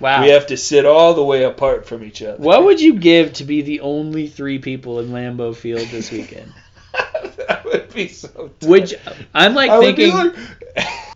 Wow. 0.01 0.23
We 0.23 0.31
have 0.31 0.49
to 0.49 0.57
sit 0.57 0.85
all 0.85 1.15
the 1.15 1.23
way 1.25 1.45
apart 1.45 1.87
from 1.87 2.03
each 2.05 2.23
other. 2.23 2.37
What 2.43 2.65
would 2.65 2.81
you 2.81 2.95
give 2.95 3.35
to 3.35 3.45
be 3.45 3.63
the 3.63 3.81
only 3.81 4.27
three 4.27 4.59
people 4.59 4.99
in 5.01 5.09
Lambeau 5.11 5.55
Field 5.55 5.87
this 5.89 6.11
weekend? 6.11 6.53
that 6.93 7.63
would 7.65 7.93
be 7.95 8.09
so. 8.09 8.51
Tight. 8.61 8.69
Which 8.69 8.95
I'm 9.33 9.55
like 9.55 9.71
I 9.71 9.79
would 9.79 9.97
be 9.97 10.11
thinking. 10.11 10.33
like- 10.35 10.37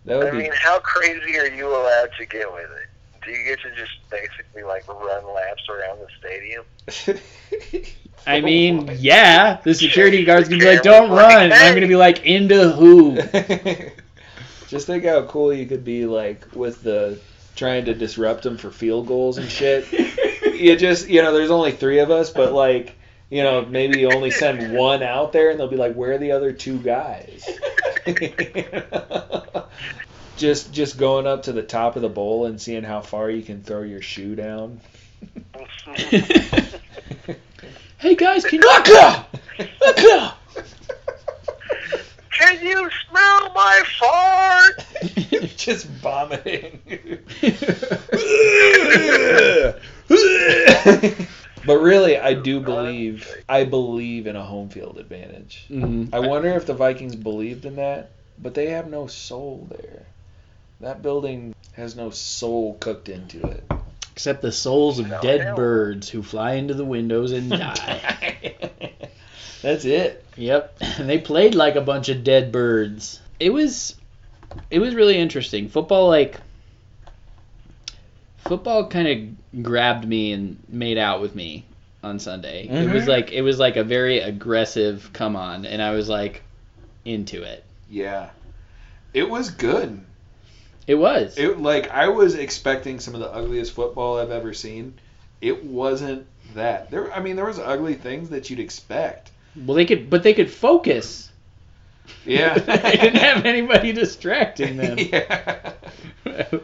that 0.05 0.19
would 0.19 0.29
I 0.29 0.31
be. 0.31 0.39
mean, 0.39 0.53
how 0.55 0.79
crazy 0.81 1.37
are 1.39 1.49
you 1.49 1.69
allowed 1.69 2.11
to 2.19 2.27
get 2.27 2.53
with 2.53 2.71
it? 2.71 2.86
Do 3.27 3.33
you 3.33 3.45
get 3.45 3.61
to 3.62 3.75
just 3.75 3.91
basically 4.09 4.62
like 4.62 4.87
run 4.87 5.35
laps 5.35 5.69
around 5.69 5.99
the 5.99 6.07
stadium? 6.21 6.65
I 8.27 8.41
mean, 8.41 8.87
my. 8.87 8.93
yeah, 8.93 9.61
the 9.65 9.75
security 9.75 10.25
guard's 10.27 10.49
gonna 10.49 10.61
be 10.61 10.67
like, 10.67 10.83
"Don't 10.83 11.11
run," 11.11 11.43
and 11.43 11.53
I'm 11.53 11.75
gonna 11.75 11.89
be 11.89 11.97
like, 11.97 12.25
"Into 12.25 12.71
who?" 12.71 13.21
Just 14.69 14.87
think 14.87 15.05
how 15.05 15.23
cool 15.27 15.53
you 15.53 15.67
could 15.67 15.85
be, 15.85 16.07
like 16.07 16.47
with 16.55 16.83
the 16.83 17.19
trying 17.57 17.85
to 17.87 17.95
disrupt 17.95 18.45
them 18.45 18.57
for 18.57 18.71
field 18.71 19.09
goals 19.09 19.39
and 19.39 19.49
shit. 19.49 19.91
you 20.61 20.77
just, 20.77 21.09
you 21.09 21.23
know, 21.23 21.33
there's 21.33 21.51
only 21.51 21.73
three 21.73 22.01
of 22.01 22.11
us, 22.11 22.31
but 22.31 22.53
like, 22.53 22.97
you 23.31 23.43
know, 23.43 23.65
maybe 23.65 23.99
you 24.01 24.11
only 24.12 24.31
send 24.31 24.77
one 24.77 25.03
out 25.03 25.33
there, 25.33 25.51
and 25.51 25.59
they'll 25.59 25.67
be 25.67 25.77
like, 25.77 25.95
"Where 25.95 26.12
are 26.12 26.19
the 26.19 26.31
other 26.31 26.53
two 26.53 26.79
guys?" 26.79 27.49
Just, 30.37 30.72
just 30.72 30.99
going 30.99 31.27
up 31.27 31.44
to 31.44 31.53
the 31.53 31.62
top 31.62 31.96
of 31.96 32.03
the 32.03 32.09
bowl 32.09 32.46
and 32.46 32.61
seeing 32.61 32.83
how 32.83 33.01
far 33.01 33.31
you 33.31 33.42
can 33.42 33.62
throw 33.62 33.83
your 33.83 34.03
shoe 34.03 34.35
down. 34.35 34.81
hey 37.99 38.14
guys, 38.16 38.44
can 38.44 38.61
you? 38.61 38.68
Look 38.68 38.88
up! 38.88 39.37
Look! 39.59 40.35
Can 42.31 42.62
you 42.62 42.90
smell 43.09 43.53
my 43.55 43.83
fart? 43.99 44.85
just 45.57 45.87
vomiting. 45.87 46.81
but 51.66 51.81
really, 51.81 52.18
I 52.18 52.35
do 52.35 52.61
believe 52.61 53.27
I 53.49 53.64
believe 53.64 54.27
in 54.27 54.37
a 54.37 54.44
home 54.44 54.68
field 54.68 54.99
advantage. 54.99 55.64
Mhm. 55.70 56.11
I 56.12 56.20
wonder 56.20 56.51
if 56.51 56.66
the 56.66 56.75
Vikings 56.75 57.16
believed 57.16 57.64
in 57.64 57.77
that, 57.77 58.11
but 58.38 58.53
they 58.53 58.66
have 58.66 58.90
no 58.90 59.07
soul 59.07 59.66
there. 59.70 60.05
That 60.81 61.03
building 61.03 61.55
has 61.73 61.97
no 61.97 62.11
soul 62.11 62.77
cooked 62.81 63.09
into 63.09 63.47
it. 63.47 63.65
Except 64.12 64.41
the 64.43 64.53
souls 64.53 64.99
of 64.99 65.09
No, 65.09 65.21
dead 65.21 65.41
hell. 65.43 65.57
birds 65.57 66.09
who 66.09 66.23
fly 66.23 66.55
into 66.55 66.75
the 66.75 66.85
windows 66.85 67.33
and 67.33 67.51
die. 67.51 68.57
That's 69.62 69.85
it. 69.85 70.25
Yep, 70.37 70.77
and 70.99 71.09
they 71.09 71.19
played 71.19 71.55
like 71.55 71.77
a 71.77 71.81
bunch 71.81 72.09
of 72.09 72.25
dead 72.25 72.53
birds. 72.53 73.21
It 73.41 73.51
was, 73.51 73.95
it 74.71 74.79
was 74.79 74.95
really 74.95 75.17
interesting. 75.19 75.69
Football, 75.69 76.09
like, 76.09 76.39
football, 78.39 78.87
kind 78.89 79.09
of 79.55 79.62
grabbed 79.62 80.07
me 80.07 80.33
and 80.33 80.59
made 80.69 80.99
out 80.99 81.21
with 81.21 81.35
me 81.35 81.65
on 82.03 82.19
Sunday. 82.19 82.69
It 82.69 82.93
was 82.93 83.05
Mhm. 83.05 83.09
like 83.09 83.33
it 83.33 83.43
was 83.43 83.59
like 83.59 83.77
a 83.77 83.85
very 83.85 84.21
aggressive 84.21 85.11
come 85.12 85.37
on, 85.37 85.65
and 85.67 85.83
I 85.83 85.93
was 85.93 86.09
like 86.09 86.43
into 87.05 87.43
it. 87.43 87.65
Yeah. 87.91 88.31
It 89.15 89.29
was 89.29 89.51
good. 89.51 90.01
It 90.87 90.94
was. 90.94 91.37
It 91.37 91.61
like 91.61 91.90
I 91.90 92.09
was 92.09 92.35
expecting 92.35 93.01
some 93.01 93.14
of 93.14 93.20
the 93.20 93.33
ugliest 93.33 93.72
football 93.72 94.18
I've 94.18 94.31
ever 94.31 94.55
seen. 94.55 94.94
It 95.40 95.64
wasn't 95.64 96.27
that. 96.55 96.90
There 96.90 97.12
I 97.12 97.20
mean 97.20 97.37
there 97.37 97.44
was 97.44 97.59
ugly 97.59 97.94
things 97.94 98.31
that 98.31 98.51
you'd 98.51 98.61
expect. 98.61 99.31
well, 99.57 99.75
they 99.75 99.85
could, 99.85 100.09
but 100.09 100.22
they 100.22 100.35
could 100.35 100.51
focus. 100.51 101.31
Yeah. 102.25 102.55
they 102.59 102.96
didn't 102.96 103.16
have 103.16 103.44
anybody 103.44 103.92
distracting 103.92 104.77
them. 104.77 104.99
yeah. 104.99 105.72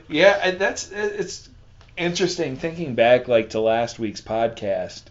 Yeah, 0.09 0.39
and 0.43 0.59
that's 0.59 0.91
it's 0.93 1.49
interesting 1.97 2.57
thinking 2.57 2.95
back 2.95 3.29
like 3.29 3.51
to 3.51 3.61
last 3.61 3.99
week's 3.99 4.21
podcast. 4.21 5.03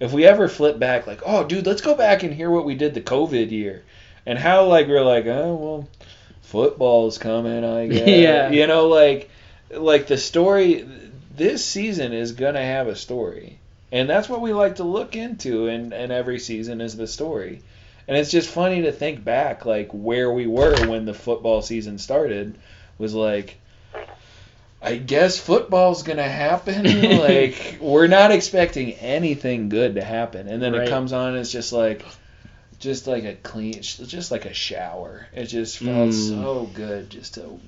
If 0.00 0.12
we 0.12 0.24
ever 0.24 0.48
flip 0.48 0.78
back 0.78 1.06
like, 1.06 1.20
"Oh, 1.24 1.44
dude, 1.44 1.66
let's 1.66 1.82
go 1.82 1.94
back 1.94 2.22
and 2.22 2.34
hear 2.34 2.50
what 2.50 2.64
we 2.64 2.74
did 2.74 2.94
the 2.94 3.00
COVID 3.00 3.50
year." 3.50 3.84
And 4.26 4.38
how 4.38 4.66
like 4.66 4.88
we're 4.88 5.04
like, 5.04 5.26
"Oh, 5.26 5.54
well, 5.54 5.88
football's 6.52 7.18
coming, 7.18 7.64
I 7.64 7.86
guess." 7.88 8.06
Yeah. 8.06 8.50
You 8.50 8.66
know 8.66 8.88
like 8.88 9.30
like 9.70 10.06
the 10.06 10.18
story 10.18 10.86
this 11.34 11.64
season 11.64 12.12
is 12.12 12.32
going 12.32 12.54
to 12.54 12.60
have 12.60 12.88
a 12.88 12.94
story. 12.94 13.58
And 13.90 14.08
that's 14.08 14.28
what 14.28 14.40
we 14.42 14.52
like 14.52 14.76
to 14.76 14.84
look 14.84 15.16
into 15.16 15.66
and 15.68 15.92
and 15.92 16.12
every 16.12 16.38
season 16.38 16.80
is 16.80 16.96
the 16.96 17.06
story. 17.06 17.62
And 18.06 18.16
it's 18.16 18.30
just 18.30 18.48
funny 18.48 18.82
to 18.82 18.92
think 18.92 19.24
back 19.24 19.64
like 19.64 19.90
where 19.92 20.30
we 20.30 20.46
were 20.46 20.86
when 20.88 21.04
the 21.06 21.14
football 21.14 21.62
season 21.62 21.98
started 21.98 22.54
was 22.98 23.14
like 23.14 23.56
I 24.82 24.96
guess 24.96 25.38
football's 25.38 26.02
gonna 26.02 26.28
happen. 26.28 27.18
like 27.18 27.78
we're 27.80 28.08
not 28.08 28.32
expecting 28.32 28.92
anything 28.94 29.68
good 29.68 29.94
to 29.94 30.02
happen, 30.02 30.48
and 30.48 30.60
then 30.60 30.72
Right. 30.72 30.88
it 30.88 30.90
comes 30.90 31.12
on. 31.12 31.28
And 31.30 31.38
It's 31.38 31.52
just 31.52 31.72
like, 31.72 32.04
just 32.82 33.06
like 33.06 33.24
a 33.24 33.34
clean, 33.36 33.80
just 33.80 34.30
like 34.32 34.44
a 34.44 34.52
shower. 34.52 35.26
It 35.32 35.46
just 35.46 35.78
felt 35.78 36.10
Mm. 36.10 36.28
so 36.42 36.64
good 36.74 37.08
just 37.10 37.34
to 37.34 37.60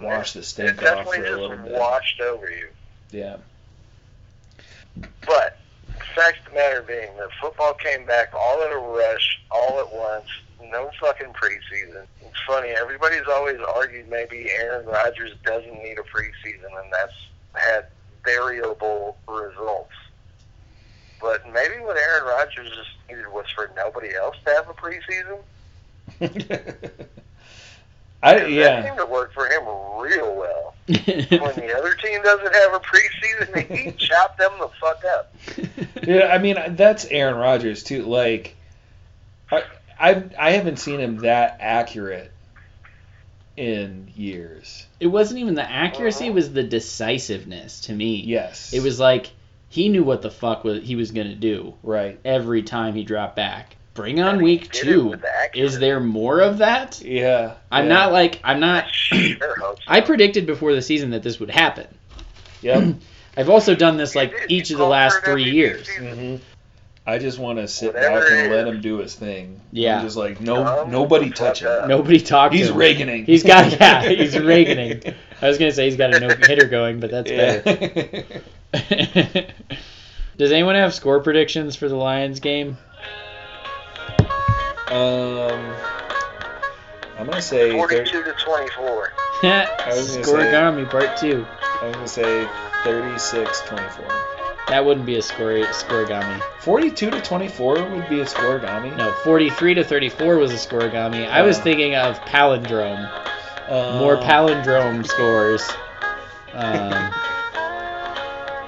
wash 0.00 0.32
the 0.32 0.40
It 0.40 0.44
stink 0.44 0.82
off 0.82 1.04
for 1.06 1.14
a 1.14 1.20
little 1.30 1.50
just 1.56 1.62
bit. 1.68 1.72
washed 1.78 2.20
over 2.22 2.50
you. 2.50 2.68
Yeah, 3.10 3.36
But 5.26 5.58
fact 6.14 6.38
of 6.38 6.44
the 6.46 6.50
matter 6.58 6.82
being 6.82 7.14
that 7.18 7.28
football 7.40 7.74
came 7.74 8.06
back 8.06 8.32
all 8.34 8.62
in 8.64 8.72
a 8.72 8.78
rush, 8.78 9.40
all 9.50 9.78
at 9.78 9.92
once, 9.92 10.26
no 10.72 10.90
fucking 11.00 11.34
preseason. 11.34 12.06
It's 12.22 12.40
funny, 12.46 12.70
everybody's 12.70 13.26
always 13.28 13.60
argued 13.60 14.08
maybe 14.08 14.50
Aaron 14.50 14.86
Rodgers 14.86 15.32
doesn't 15.44 15.82
need 15.82 15.98
a 15.98 16.02
preseason, 16.02 16.80
and 16.82 16.90
that's 16.92 17.12
had 17.54 17.86
variable 18.24 19.16
results. 19.28 19.92
But 21.20 21.44
maybe 21.52 21.82
what 21.82 21.96
Aaron 21.96 22.24
Rodgers 22.24 22.68
just 22.70 22.90
needed 23.08 23.26
was 23.32 23.46
for 23.54 23.70
nobody 23.76 24.14
else 24.14 24.36
to 24.44 24.50
have 24.54 24.68
a 24.68 24.74
preseason. 24.74 25.38
I 28.22 28.34
And 28.34 28.42
That 28.44 28.50
yeah. 28.50 28.84
seemed 28.84 28.98
to 28.98 29.06
work 29.06 29.32
for 29.32 29.46
him 29.46 29.62
real 29.98 30.34
well. 30.36 30.74
When 30.88 30.96
the 31.56 31.74
other 31.76 31.94
team 31.94 32.22
doesn't 32.22 32.54
have 32.54 32.74
a 32.74 32.80
preseason, 32.80 33.76
he 33.76 33.92
chopped 33.92 34.38
them 34.38 34.52
the 34.58 34.68
fuck 34.80 35.02
up. 35.04 35.34
Yeah, 36.06 36.26
I 36.28 36.38
mean 36.38 36.56
that's 36.76 37.04
Aaron 37.06 37.34
Rodgers 37.36 37.82
too. 37.82 38.04
Like, 38.04 38.54
I 39.50 39.64
I 39.98 40.22
I 40.38 40.50
haven't 40.52 40.76
seen 40.78 41.00
him 41.00 41.16
that 41.22 41.56
accurate 41.58 42.30
in 43.56 44.12
years. 44.14 44.86
it 45.00 45.08
wasn't 45.08 45.40
even 45.40 45.54
the 45.54 45.68
accuracy; 45.68 46.24
uh-huh. 46.26 46.30
it 46.30 46.34
was 46.34 46.52
the 46.52 46.62
decisiveness 46.62 47.80
to 47.82 47.92
me. 47.92 48.22
Yes, 48.22 48.72
It 48.72 48.82
was 48.82 49.00
like 49.00 49.30
he 49.76 49.90
knew 49.90 50.02
what 50.02 50.22
the 50.22 50.30
fuck 50.30 50.64
was 50.64 50.82
he 50.82 50.96
was 50.96 51.10
gonna 51.10 51.34
do 51.34 51.74
right. 51.82 52.18
every 52.24 52.62
time 52.62 52.94
he 52.94 53.04
dropped 53.04 53.36
back. 53.36 53.76
Bring 53.92 54.20
on 54.20 54.42
week 54.42 54.70
two. 54.72 55.08
with. 55.08 55.24
Is 55.54 55.78
there 55.78 56.00
more 56.00 56.40
of 56.40 56.58
that? 56.58 57.00
Yeah, 57.02 57.54
I'm 57.70 57.84
yeah. 57.84 57.94
not 57.94 58.12
like 58.12 58.40
I'm 58.42 58.58
not. 58.58 58.90
Sure 58.90 59.36
so. 59.58 59.76
I 59.86 60.00
predicted 60.00 60.46
before 60.46 60.74
the 60.74 60.82
season 60.82 61.10
that 61.10 61.22
this 61.22 61.38
would 61.40 61.50
happen. 61.50 61.86
Yep. 62.62 62.94
I've 63.36 63.50
also 63.50 63.74
done 63.74 63.98
this 63.98 64.14
like 64.14 64.34
each 64.48 64.70
of 64.70 64.78
the 64.78 64.86
last 64.86 65.22
three 65.24 65.44
years. 65.44 65.86
season. 65.86 66.36
hmm 66.38 66.42
I 67.08 67.18
just 67.18 67.38
want 67.38 67.58
to 67.60 67.68
sit 67.68 67.94
Whatever 67.94 68.20
back 68.20 68.30
and 68.32 68.52
let 68.52 68.66
him 68.66 68.80
do 68.80 68.96
his 68.98 69.14
thing. 69.14 69.60
Yeah. 69.70 69.98
I'm 69.98 70.04
just 70.04 70.16
like 70.16 70.40
no, 70.40 70.64
Calm 70.64 70.90
nobody 70.90 71.28
the 71.28 71.34
touch 71.36 71.60
fuck 71.60 71.68
up. 71.70 71.82
him. 71.84 71.88
Nobody 71.90 72.18
talked. 72.20 72.52
He's 72.54 72.66
to 72.66 72.72
him. 72.72 72.80
Reaganing. 72.80 73.26
He's 73.26 73.44
got 73.44 73.70
yeah. 73.80 74.08
He's 74.08 74.34
Reaganing. 74.34 75.14
I 75.40 75.48
was 75.48 75.58
gonna 75.58 75.70
say 75.70 75.84
he's 75.84 75.96
got 75.96 76.14
a 76.14 76.18
no 76.18 76.28
hitter 76.34 76.66
going, 76.66 76.98
but 76.98 77.10
that's 77.12 77.30
Yeah. 77.30 77.58
better. 77.60 78.24
Does 80.38 80.52
anyone 80.52 80.74
have 80.74 80.92
score 80.94 81.20
predictions 81.20 81.76
for 81.76 81.88
the 81.88 81.96
Lions 81.96 82.40
game? 82.40 82.76
um, 84.88 85.74
I'm 87.18 87.26
gonna 87.26 87.42
say. 87.42 87.70
thir- 87.70 87.76
42 87.76 88.22
to 88.24 88.32
24. 88.32 89.12
was 89.42 89.42
gonna 89.42 90.02
say- 90.04 90.22
Scorigami 90.22 90.88
part 90.90 91.16
two. 91.16 91.46
I'm 91.82 91.92
gonna 91.92 92.06
say 92.08 92.46
36-24. 92.84 94.12
That 94.68 94.84
wouldn't 94.84 95.06
be 95.06 95.16
a 95.16 95.22
score 95.22 95.52
scorigami. 95.72 96.42
42 96.60 97.10
to 97.10 97.20
24 97.20 97.74
would 97.90 98.08
be 98.08 98.20
a 98.20 98.24
scorigami. 98.24 98.96
No, 98.96 99.12
43 99.24 99.74
to 99.74 99.84
34 99.84 100.38
was 100.38 100.52
a 100.52 100.56
scorigami. 100.56 101.28
I 101.28 101.42
was 101.42 101.58
thinking 101.58 101.94
of 101.94 102.18
palindrome. 102.22 103.08
Um, 103.68 103.98
More 103.98 104.16
palindrome 104.16 105.06
scores. 105.06 105.68
Um, 106.52 107.12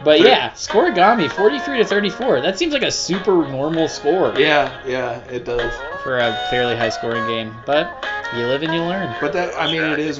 but 0.04 0.20
yeah, 0.20 0.50
scorigami 0.52 1.30
43 1.30 1.78
to 1.78 1.84
34. 1.84 2.40
That 2.40 2.58
seems 2.58 2.72
like 2.72 2.82
a 2.82 2.90
super 2.90 3.46
normal 3.48 3.88
score 3.88 4.32
Yeah, 4.38 4.80
yeah, 4.86 5.18
it 5.30 5.44
does. 5.44 5.72
for 6.02 6.18
a 6.18 6.32
fairly 6.50 6.76
high 6.76 6.88
scoring 6.88 7.26
game. 7.26 7.54
But 7.66 8.04
you 8.36 8.46
live 8.46 8.62
and 8.62 8.72
you 8.72 8.80
learn. 8.80 9.14
But 9.20 9.32
that, 9.34 9.54
I 9.58 9.66
mean, 9.70 9.82
it 9.82 9.98
is 9.98 10.16